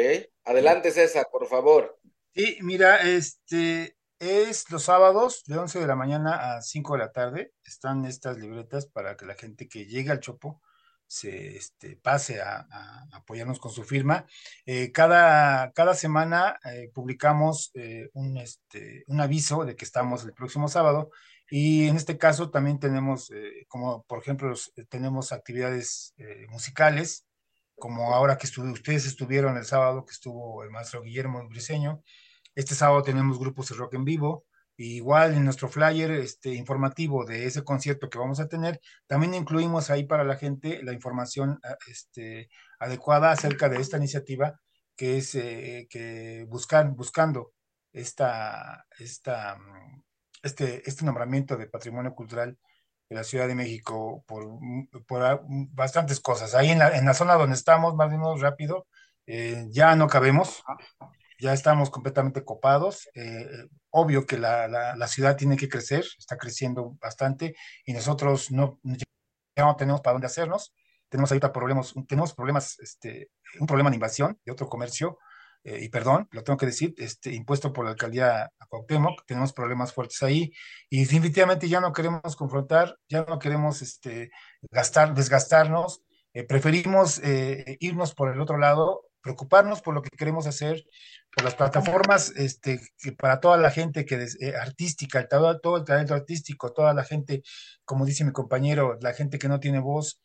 adelante 0.45 0.91
César, 0.91 1.29
por 1.31 1.47
favor. 1.47 1.99
Sí, 2.35 2.59
mira, 2.63 3.03
este 3.03 3.97
es 4.19 4.71
los 4.71 4.85
sábados 4.85 5.45
de 5.45 5.59
11 5.59 5.81
de 5.81 5.87
la 5.87 5.97
mañana 5.97 6.57
a 6.57 6.63
5 6.63 6.95
de 6.95 6.99
la 6.99 7.13
tarde. 7.13 7.53
Están 7.65 8.05
estas 8.07 8.39
libretas 8.39 8.87
para 8.87 9.17
que 9.17 9.27
la 9.27 9.35
gente 9.35 9.69
que 9.69 9.85
llegue 9.85 10.11
al 10.11 10.21
Chopo 10.21 10.63
se 11.07 11.57
este, 11.57 11.97
pase 11.97 12.41
a, 12.41 12.67
apoyarnos 13.13 13.59
con 13.59 13.71
su 13.71 13.85
firma. 13.85 14.27
Eh, 14.65 14.91
cada, 14.93 15.73
cada 15.73 15.95
semana 15.95 16.59
eh, 16.65 16.91
publicamos 16.95 17.71
eh, 17.75 18.09
un, 18.15 18.37
este, 18.39 19.05
un 19.09 19.21
aviso 19.21 19.65
de 19.65 19.77
que 19.77 19.85
estamos 19.85 20.25
el 20.25 20.35
próximo 20.35 20.69
sábado 20.69 21.11
y 21.51 21.89
en 21.89 21.97
este 21.97 22.19
caso 22.19 22.51
también 22.51 22.79
tenemos, 22.79 23.33
como 23.69 24.05
por 24.05 24.21
ejemplo, 24.21 24.55
tenemos 24.91 25.33
actividades 25.33 26.15
musicales 26.51 27.28
como 27.79 28.15
ahora 28.15 28.37
que 28.37 28.47
ustedes 28.47 29.07
estuvieron 29.07 29.57
el 29.57 29.65
sábado, 29.65 30.05
que 30.05 30.13
estuvo 30.13 30.63
el 30.65 30.71
maestro 30.71 31.03
Guillermo 31.03 31.47
Briseño. 31.49 32.03
Este 32.55 32.75
sábado 32.75 33.03
tenemos 33.03 33.39
grupos 33.39 33.69
de 33.69 33.77
rock 33.77 33.95
en 33.95 34.05
vivo. 34.05 34.45
igual 34.77 35.35
en 35.35 35.45
nuestro 35.45 35.69
flyer 35.69 36.13
este, 36.13 36.55
informativo 36.55 37.25
de 37.25 37.47
ese 37.47 37.65
concierto 37.65 38.09
que 38.09 38.19
vamos 38.19 38.41
a 38.41 38.49
tener, 38.49 38.81
también 39.09 39.35
incluimos 39.35 39.91
ahí 39.91 40.05
para 40.05 40.25
la 40.25 40.37
gente 40.37 40.83
la 40.85 40.93
información 40.93 41.59
ah, 41.65 41.77
este, 41.89 42.49
adecuada 42.79 43.33
acerca 43.33 43.69
de 43.69 43.81
esta 43.81 43.97
iniciativa 43.99 44.61
que 44.97 45.19
es 45.19 45.35
eh, 45.37 45.87
que 45.91 46.45
buscan, 46.49 46.97
buscando 46.97 47.55
esta, 47.93 48.87
esta, 48.99 49.59
este, 50.43 50.89
este 50.89 51.05
nombramiento 51.05 51.57
de 51.57 51.69
patrimonio 51.69 52.15
cultural 52.15 52.59
de 53.09 53.17
la 53.17 53.25
Ciudad 53.25 53.49
de 53.49 53.55
México 53.55 54.25
por, 54.27 54.47
por 55.07 55.43
bastantes 55.73 56.21
cosas. 56.21 56.55
Ahí 56.55 56.71
en 56.71 56.79
la, 56.79 56.97
en 56.97 57.07
la, 57.07 57.15
zona 57.15 57.35
donde 57.35 57.57
estamos, 57.57 57.95
más 57.95 58.09
o 58.09 58.11
menos 58.11 58.41
rápido, 58.41 58.87
eh, 59.27 59.67
ya 59.71 59.97
no 59.97 60.09
cabemos, 60.09 60.63
ya 61.41 61.53
estamos 61.53 61.91
completamente 61.91 62.45
copados. 62.45 63.09
Eh, 63.15 63.47
obvio 63.91 64.27
que 64.27 64.39
la, 64.39 64.69
la, 64.69 65.09
ciudad 65.09 65.37
tiene 65.37 65.57
que 65.57 65.69
crecer, 65.69 66.05
está 66.19 66.37
creciendo 66.37 66.97
bastante 67.01 67.55
y 67.85 67.93
nosotros 67.93 68.51
no, 68.51 68.79
ya 68.85 69.65
no 69.65 69.77
tenemos 69.77 70.01
para 70.01 70.15
dónde 70.15 70.27
hacernos. 70.27 70.75
Tenemos 71.09 71.31
ahorita 71.31 71.53
problemas, 71.53 71.95
tenemos 72.07 72.35
problemas, 72.35 72.79
este, 72.81 73.31
un 73.59 73.67
problema 73.67 73.89
de 73.89 73.97
invasión 73.97 74.39
de 74.45 74.53
otro 74.53 74.69
comercio 74.69 75.19
eh, 75.65 75.81
y 75.83 75.89
perdón, 75.89 76.29
lo 76.31 76.43
tengo 76.43 76.57
que 76.57 76.67
decir, 76.67 76.95
este, 76.99 77.35
impuesto 77.35 77.73
por 77.73 77.85
la 77.85 77.91
alcaldía 77.93 78.45
a 78.45 78.67
Cuauhtémoc, 78.69 79.25
tenemos 79.27 79.53
problemas 79.53 79.93
fuertes 79.93 80.23
ahí 80.23 80.53
y 80.89 81.01
definitivamente 81.01 81.69
ya 81.69 81.81
no 81.81 81.93
queremos 81.93 82.37
confrontar, 82.37 82.97
ya 83.09 83.25
no 83.25 83.39
queremos 83.39 83.83
este, 83.83 84.31
gastar, 84.71 85.15
desgastarnos, 85.15 86.03
eh, 86.33 86.45
preferimos 86.45 87.21
eh, 87.25 87.77
irnos 87.81 88.15
por 88.15 88.33
el 88.33 88.41
otro 88.41 88.57
lado, 88.57 89.03
preocuparnos 89.21 89.83
por 89.83 89.95
lo 89.95 90.03
que 90.03 90.11
queremos 90.11 90.47
hacer, 90.47 90.85
por 91.35 91.45
las 91.45 91.55
plataformas 91.55 92.31
este, 92.37 92.81
que 92.99 93.13
para 93.13 93.41
toda 93.41 93.59
la 93.59 93.71
gente 93.71 94.05
que 94.05 94.23
es 94.23 94.39
artística, 94.61 95.27
todo, 95.29 95.59
todo 95.61 95.77
el 95.79 95.85
talento 95.85 96.15
artístico, 96.15 96.73
toda 96.73 96.95
la 96.95 97.05
gente, 97.05 97.43
como 97.85 98.07
dice 98.07 98.25
mi 98.25 98.33
compañero, 98.33 98.97
la 99.03 99.13
gente 99.13 99.39
que 99.39 99.49
no 99.49 99.61
tiene 99.61 99.81
voz, 99.81 100.23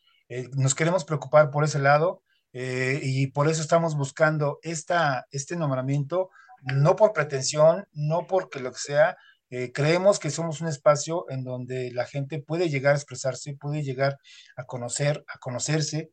nos 0.53 0.73
queremos 0.73 1.05
preocupar 1.05 1.51
por 1.51 1.63
ese 1.63 1.79
lado 1.79 2.23
eh, 2.53 2.99
y 3.01 3.27
por 3.27 3.49
eso 3.49 3.61
estamos 3.61 3.95
buscando 3.97 4.59
esta, 4.61 5.25
este 5.31 5.55
nombramiento, 5.55 6.29
no 6.61 6.95
por 6.95 7.11
pretensión, 7.11 7.87
no 7.93 8.27
porque 8.27 8.59
lo 8.59 8.71
que 8.71 8.79
sea, 8.79 9.17
eh, 9.49 9.71
creemos 9.71 10.19
que 10.19 10.29
somos 10.29 10.61
un 10.61 10.67
espacio 10.67 11.25
en 11.29 11.43
donde 11.43 11.91
la 11.91 12.05
gente 12.05 12.41
puede 12.41 12.69
llegar 12.69 12.93
a 12.93 12.97
expresarse, 12.97 13.55
puede 13.55 13.83
llegar 13.83 14.17
a 14.55 14.65
conocer, 14.65 15.25
a 15.27 15.39
conocerse, 15.39 16.11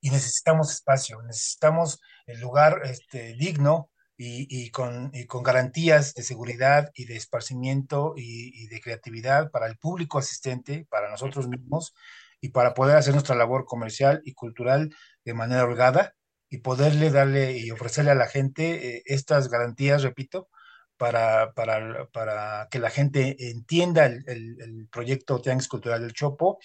y 0.00 0.10
necesitamos 0.10 0.72
espacio, 0.72 1.22
necesitamos 1.22 2.00
el 2.26 2.40
lugar 2.40 2.80
este, 2.84 3.34
digno 3.34 3.90
y, 4.16 4.46
y, 4.50 4.70
con, 4.70 5.12
con, 5.28 5.42
garantías 5.42 6.14
de 6.14 6.22
seguridad 6.22 6.90
y 6.94 7.04
de 7.04 7.16
esparcimiento 7.16 8.14
y 8.16 8.66
de 8.66 8.80
creatividad 8.80 9.50
para 9.50 9.66
el 9.66 9.78
público 9.78 10.18
asistente, 10.18 10.86
para 10.90 11.10
nosotros 11.10 11.48
mismos, 11.48 11.94
y 12.42 12.50
para 12.50 12.74
poder 12.74 12.96
hacer 12.96 13.14
nuestra 13.14 13.36
labor 13.36 13.64
comercial 13.64 14.20
y 14.24 14.34
cultural 14.34 14.94
de 15.24 15.32
manera 15.32 15.64
holgada 15.64 16.14
y 16.50 16.58
poderle 16.58 17.10
darle 17.10 17.56
y 17.56 17.70
ofrecerle 17.70 18.10
a 18.10 18.16
la 18.16 18.26
gente 18.26 18.96
eh, 18.96 19.02
estas 19.06 19.48
garantías, 19.48 20.02
repito, 20.02 20.50
para, 20.98 21.52
para, 21.54 22.08
para, 22.12 22.68
que 22.70 22.78
la 22.78 22.90
gente 22.90 23.36
entienda 23.50 24.06
el, 24.06 24.24
el, 24.26 24.88
proyecto 24.90 25.40
Tianguis 25.40 25.68
Cultural 25.68 26.02
del 26.02 26.12
Chopo 26.12 26.58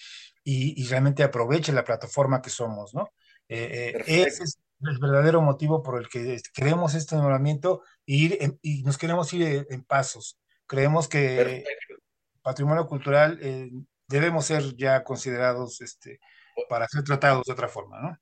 y, 0.44 0.80
y, 0.80 0.86
realmente 0.88 1.22
aproveche 1.22 1.72
la 1.72 1.84
plataforma 1.84 2.42
que 2.42 2.50
somos, 2.50 2.92
¿no? 2.92 3.10
Eh, 3.48 3.94
eh 4.06 4.24
ese, 4.26 4.44
es, 4.44 4.58
el 4.82 4.98
verdadero 4.98 5.40
motivo 5.42 5.82
por 5.82 5.98
el 6.00 6.08
que 6.08 6.40
queremos 6.52 6.94
este 6.94 7.16
nombramiento 7.16 7.82
ir 8.04 8.58
y 8.62 8.82
nos 8.82 8.98
queremos 8.98 9.32
ir 9.32 9.66
en, 9.70 9.84
pasos. 9.84 10.38
Creemos 10.66 11.08
que 11.08 11.64
patrimonio 12.42 12.86
cultural 12.86 13.38
eh, 13.42 13.70
debemos 14.08 14.46
ser 14.46 14.74
ya 14.76 15.04
considerados 15.04 15.80
este, 15.80 16.20
para 16.68 16.88
ser 16.88 17.04
tratados 17.04 17.44
de 17.46 17.52
otra 17.52 17.68
forma, 17.68 18.00
¿no? 18.00 18.18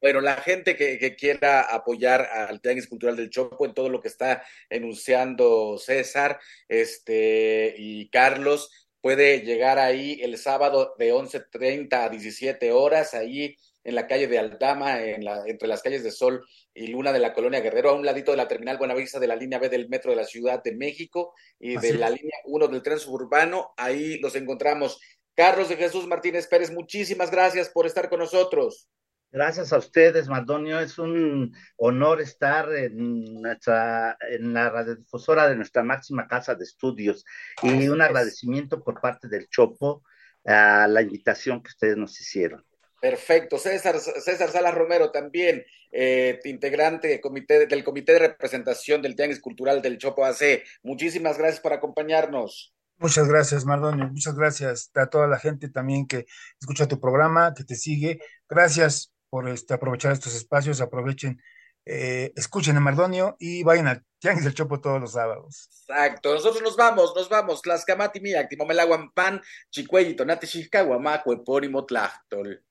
Bueno, 0.00 0.20
la 0.20 0.36
gente 0.36 0.76
que, 0.76 1.16
quiera 1.16 1.62
apoyar 1.62 2.20
al 2.20 2.60
Tianguis 2.60 2.86
Cultural 2.86 3.16
del 3.16 3.30
Chopo 3.30 3.64
en 3.64 3.74
todo 3.74 3.88
lo 3.88 4.00
que 4.00 4.08
está 4.08 4.44
enunciando 4.68 5.78
César 5.78 6.38
este, 6.68 7.74
y 7.76 8.08
Carlos, 8.10 8.70
puede 9.00 9.40
llegar 9.40 9.78
ahí 9.78 10.20
el 10.22 10.36
sábado 10.36 10.94
de 10.98 11.12
11.30 11.12 12.04
a 12.04 12.08
17 12.08 12.72
horas, 12.72 13.14
ahí 13.14 13.56
en 13.86 13.94
la 13.94 14.08
calle 14.08 14.26
de 14.26 14.38
Aldama, 14.38 15.00
en 15.00 15.24
la, 15.24 15.44
entre 15.46 15.68
las 15.68 15.80
calles 15.80 16.02
de 16.02 16.10
Sol 16.10 16.44
y 16.74 16.88
Luna 16.88 17.12
de 17.12 17.20
la 17.20 17.32
Colonia 17.32 17.60
Guerrero, 17.60 17.90
a 17.90 17.94
un 17.94 18.04
ladito 18.04 18.32
de 18.32 18.36
la 18.36 18.48
terminal 18.48 18.78
Buenavista 18.78 19.20
de 19.20 19.28
la 19.28 19.36
línea 19.36 19.60
B 19.60 19.68
del 19.68 19.88
Metro 19.88 20.10
de 20.10 20.16
la 20.16 20.24
Ciudad 20.24 20.60
de 20.62 20.74
México 20.74 21.34
y 21.60 21.76
de 21.76 21.94
la 21.94 22.10
línea 22.10 22.36
1 22.46 22.66
del 22.66 22.82
tren 22.82 22.98
suburbano. 22.98 23.74
Ahí 23.76 24.18
los 24.18 24.34
encontramos. 24.34 25.00
Carlos 25.36 25.68
de 25.68 25.76
Jesús 25.76 26.06
Martínez 26.06 26.46
Pérez, 26.46 26.70
muchísimas 26.70 27.30
gracias 27.30 27.68
por 27.68 27.86
estar 27.86 28.08
con 28.08 28.20
nosotros. 28.20 28.88
Gracias 29.30 29.70
a 29.72 29.78
ustedes, 29.78 30.28
Mardonio. 30.28 30.80
Es 30.80 30.98
un 30.98 31.54
honor 31.76 32.22
estar 32.22 32.72
en 32.74 33.42
nuestra, 33.42 34.16
en 34.30 34.54
la 34.54 34.70
radiodifusora 34.70 35.46
de 35.46 35.56
nuestra 35.56 35.82
máxima 35.82 36.26
casa 36.26 36.54
de 36.54 36.64
estudios 36.64 37.24
y 37.62 37.88
un 37.88 38.00
agradecimiento 38.00 38.82
por 38.82 38.98
parte 39.00 39.28
del 39.28 39.48
Chopo 39.48 40.02
a 40.46 40.88
la 40.88 41.02
invitación 41.02 41.62
que 41.62 41.68
ustedes 41.68 41.98
nos 41.98 42.18
hicieron. 42.18 42.64
Perfecto. 42.98 43.58
César, 43.58 43.98
César 43.98 44.50
Salas 44.50 44.74
Romero 44.74 45.10
también, 45.10 45.66
eh, 45.92 46.40
integrante 46.44 47.08
del 47.08 47.20
comité, 47.20 47.66
del 47.66 47.84
comité 47.84 48.14
de 48.14 48.20
representación 48.20 49.02
del 49.02 49.16
Tianguis 49.16 49.40
Cultural 49.40 49.82
del 49.82 49.98
Chopo 49.98 50.24
AC. 50.24 50.64
Muchísimas 50.82 51.36
gracias 51.36 51.60
por 51.60 51.74
acompañarnos. 51.74 52.75
Muchas 52.98 53.28
gracias, 53.28 53.64
Mardonio. 53.64 54.08
Muchas 54.08 54.34
gracias 54.34 54.90
a 54.94 55.06
toda 55.06 55.26
la 55.26 55.38
gente 55.38 55.68
también 55.68 56.06
que 56.06 56.26
escucha 56.60 56.88
tu 56.88 56.98
programa, 56.98 57.52
que 57.54 57.64
te 57.64 57.74
sigue. 57.74 58.20
Gracias 58.48 59.12
por 59.28 59.48
este, 59.48 59.74
aprovechar 59.74 60.12
estos 60.12 60.34
espacios, 60.34 60.80
aprovechen, 60.80 61.42
eh, 61.84 62.32
escuchen 62.36 62.76
a 62.76 62.80
Mardonio 62.80 63.36
y 63.38 63.62
vayan 63.62 63.88
al 63.88 64.04
Tianguis 64.18 64.44
del 64.44 64.54
Chopo 64.54 64.80
todos 64.80 65.00
los 65.00 65.12
sábados. 65.12 65.68
Exacto, 65.88 66.32
nosotros 66.32 66.62
nos 66.62 66.76
vamos, 66.76 67.12
nos 67.14 67.28
vamos, 67.28 67.60
Tlaxcamati 67.60 68.20
Mía, 68.20 68.48
Timomelaguan 68.48 69.10
Pan, 69.12 69.42
Chicuelli, 69.70 70.16
Tonate 70.16 70.46
Epónimo 70.46 71.84
Tlachtol. 71.84 72.64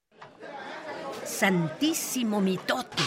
Santísimo 1.23 2.41
Mitote. 2.41 3.03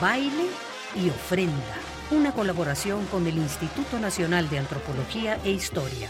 Baile 0.00 0.46
y 0.94 1.08
ofrenda. 1.10 1.87
Una 2.10 2.32
colaboración 2.32 3.04
con 3.06 3.26
el 3.26 3.36
Instituto 3.36 3.98
Nacional 3.98 4.48
de 4.48 4.58
Antropología 4.58 5.38
e 5.44 5.50
Historia. 5.50 6.08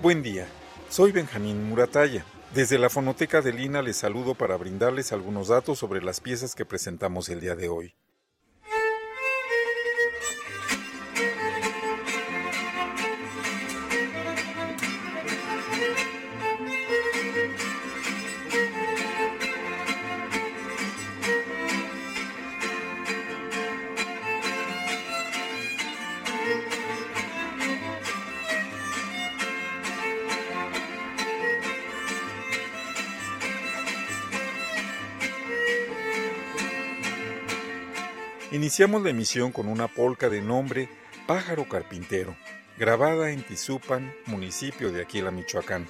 Buen 0.00 0.22
día, 0.22 0.46
soy 0.88 1.12
Benjamín 1.12 1.68
Murataya. 1.68 2.24
Desde 2.54 2.78
la 2.78 2.88
Fonoteca 2.88 3.42
de 3.42 3.52
Lina 3.52 3.82
les 3.82 3.98
saludo 3.98 4.34
para 4.34 4.56
brindarles 4.56 5.12
algunos 5.12 5.48
datos 5.48 5.78
sobre 5.78 6.02
las 6.02 6.20
piezas 6.20 6.54
que 6.54 6.64
presentamos 6.64 7.28
el 7.28 7.40
día 7.40 7.54
de 7.54 7.68
hoy. 7.68 7.94
Iniciamos 38.74 39.04
la 39.04 39.10
emisión 39.10 39.52
con 39.52 39.68
una 39.68 39.86
polca 39.86 40.28
de 40.28 40.42
nombre 40.42 40.88
Pájaro 41.28 41.68
Carpintero, 41.68 42.34
grabada 42.76 43.30
en 43.30 43.44
Tizupan, 43.44 44.12
municipio 44.26 44.90
de 44.90 45.00
Aquila, 45.00 45.30
Michoacán, 45.30 45.86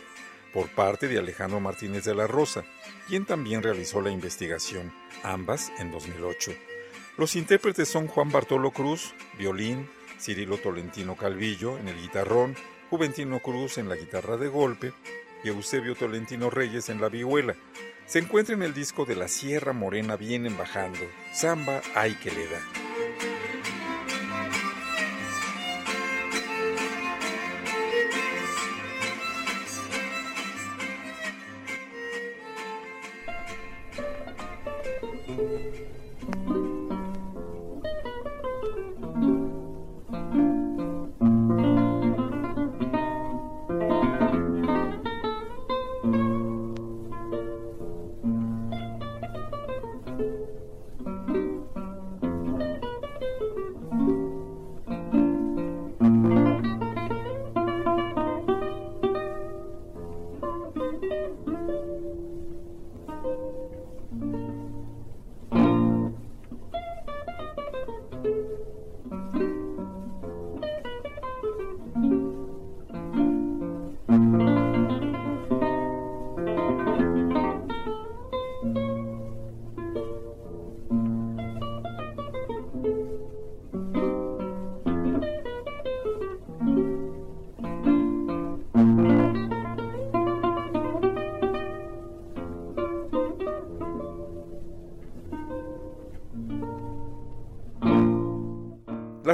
por 0.53 0.69
parte 0.69 1.09
de 1.09 1.19
Alejandro 1.19 1.61
Martínez 1.61 2.05
de 2.05 2.15
la 2.15 2.27
Rosa, 2.27 2.63
quien 3.09 3.25
también 3.25 3.63
realizó 3.63 4.03
la 4.03 4.11
investigación, 4.11 4.93
ambas 5.23 5.73
en 5.79 5.93
2008. 5.93 6.53
Los 7.17 7.37
intérpretes 7.37 7.89
son 7.89 8.07
Juan 8.07 8.31
Bartolo 8.31 8.71
Cruz, 8.71 9.15
violín, 9.39 9.89
Cirilo 10.21 10.59
Tolentino 10.59 11.17
Calvillo 11.17 11.79
en 11.79 11.89
el 11.89 11.99
guitarrón, 11.99 12.55
Juventino 12.91 13.41
Cruz 13.41 13.79
en 13.79 13.89
la 13.89 13.97
guitarra 13.97 14.37
de 14.37 14.49
golpe 14.49 14.93
y 15.43 15.49
Eusebio 15.49 15.95
Tolentino 15.95 16.51
Reyes 16.51 16.91
en 16.91 17.01
la 17.01 17.09
vihuela, 17.09 17.55
se 18.07 18.19
encuentra 18.19 18.55
en 18.55 18.63
el 18.63 18.75
disco 18.75 19.05
de 19.05 19.17
la 19.17 19.29
Sierra 19.29 19.73
Morena 19.73 20.17
Vienen 20.17 20.57
Bajando, 20.57 21.07
Samba 21.33 21.81
Ay 21.95 22.15
que 22.15 22.31
le 22.31 22.47
da. 22.47 22.94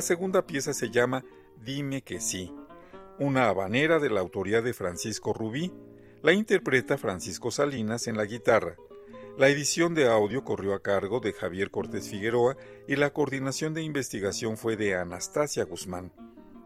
La 0.00 0.06
segunda 0.06 0.46
pieza 0.46 0.72
se 0.72 0.88
llama 0.88 1.26
Dime 1.62 2.00
que 2.00 2.20
sí, 2.20 2.50
una 3.18 3.48
habanera 3.48 3.98
de 3.98 4.08
la 4.08 4.20
autoría 4.20 4.62
de 4.62 4.72
Francisco 4.72 5.34
Rubí, 5.34 5.74
la 6.22 6.32
interpreta 6.32 6.96
Francisco 6.96 7.50
Salinas 7.50 8.06
en 8.06 8.16
la 8.16 8.24
guitarra. 8.24 8.76
La 9.36 9.50
edición 9.50 9.94
de 9.94 10.08
audio 10.08 10.42
corrió 10.42 10.72
a 10.72 10.80
cargo 10.80 11.20
de 11.20 11.34
Javier 11.34 11.70
Cortés 11.70 12.08
Figueroa 12.08 12.56
y 12.88 12.96
la 12.96 13.12
coordinación 13.12 13.74
de 13.74 13.82
investigación 13.82 14.56
fue 14.56 14.78
de 14.78 14.94
Anastasia 14.94 15.64
Guzmán. 15.64 16.14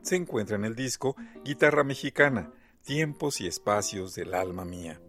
Se 0.02 0.14
encuentra 0.14 0.54
en 0.54 0.64
el 0.64 0.76
disco 0.76 1.16
Guitarra 1.44 1.82
Mexicana, 1.82 2.52
Tiempos 2.84 3.40
y 3.40 3.48
Espacios 3.48 4.14
del 4.14 4.32
Alma 4.32 4.64
Mía. 4.64 5.00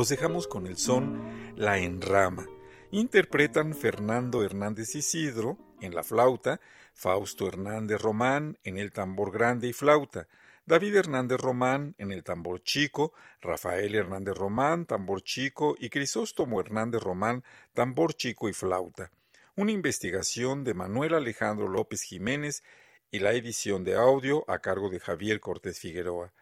Los 0.00 0.08
dejamos 0.08 0.48
con 0.48 0.66
el 0.66 0.78
son 0.78 1.52
La 1.56 1.76
Enrama. 1.76 2.46
Interpretan 2.90 3.74
Fernando 3.74 4.42
Hernández 4.42 4.94
Isidro 4.94 5.58
en 5.82 5.94
la 5.94 6.02
flauta, 6.02 6.58
Fausto 6.94 7.46
Hernández 7.46 8.00
Román 8.00 8.56
en 8.64 8.78
el 8.78 8.92
tambor 8.92 9.30
grande 9.30 9.68
y 9.68 9.74
flauta, 9.74 10.26
David 10.64 10.96
Hernández 10.96 11.38
Román 11.38 11.96
en 11.98 12.12
el 12.12 12.24
tambor 12.24 12.62
chico, 12.62 13.12
Rafael 13.42 13.94
Hernández 13.94 14.38
Román, 14.38 14.86
tambor 14.86 15.20
chico 15.20 15.76
y 15.78 15.90
Crisóstomo 15.90 16.62
Hernández 16.62 17.02
Román, 17.02 17.44
tambor 17.74 18.14
chico 18.14 18.48
y 18.48 18.54
flauta. 18.54 19.10
Una 19.54 19.72
investigación 19.72 20.64
de 20.64 20.72
Manuel 20.72 21.12
Alejandro 21.12 21.68
López 21.68 22.00
Jiménez 22.04 22.62
y 23.10 23.18
la 23.18 23.34
edición 23.34 23.84
de 23.84 23.96
audio 23.96 24.46
a 24.48 24.60
cargo 24.60 24.88
de 24.88 24.98
Javier 24.98 25.40
Cortés 25.40 25.78
Figueroa. 25.78 26.32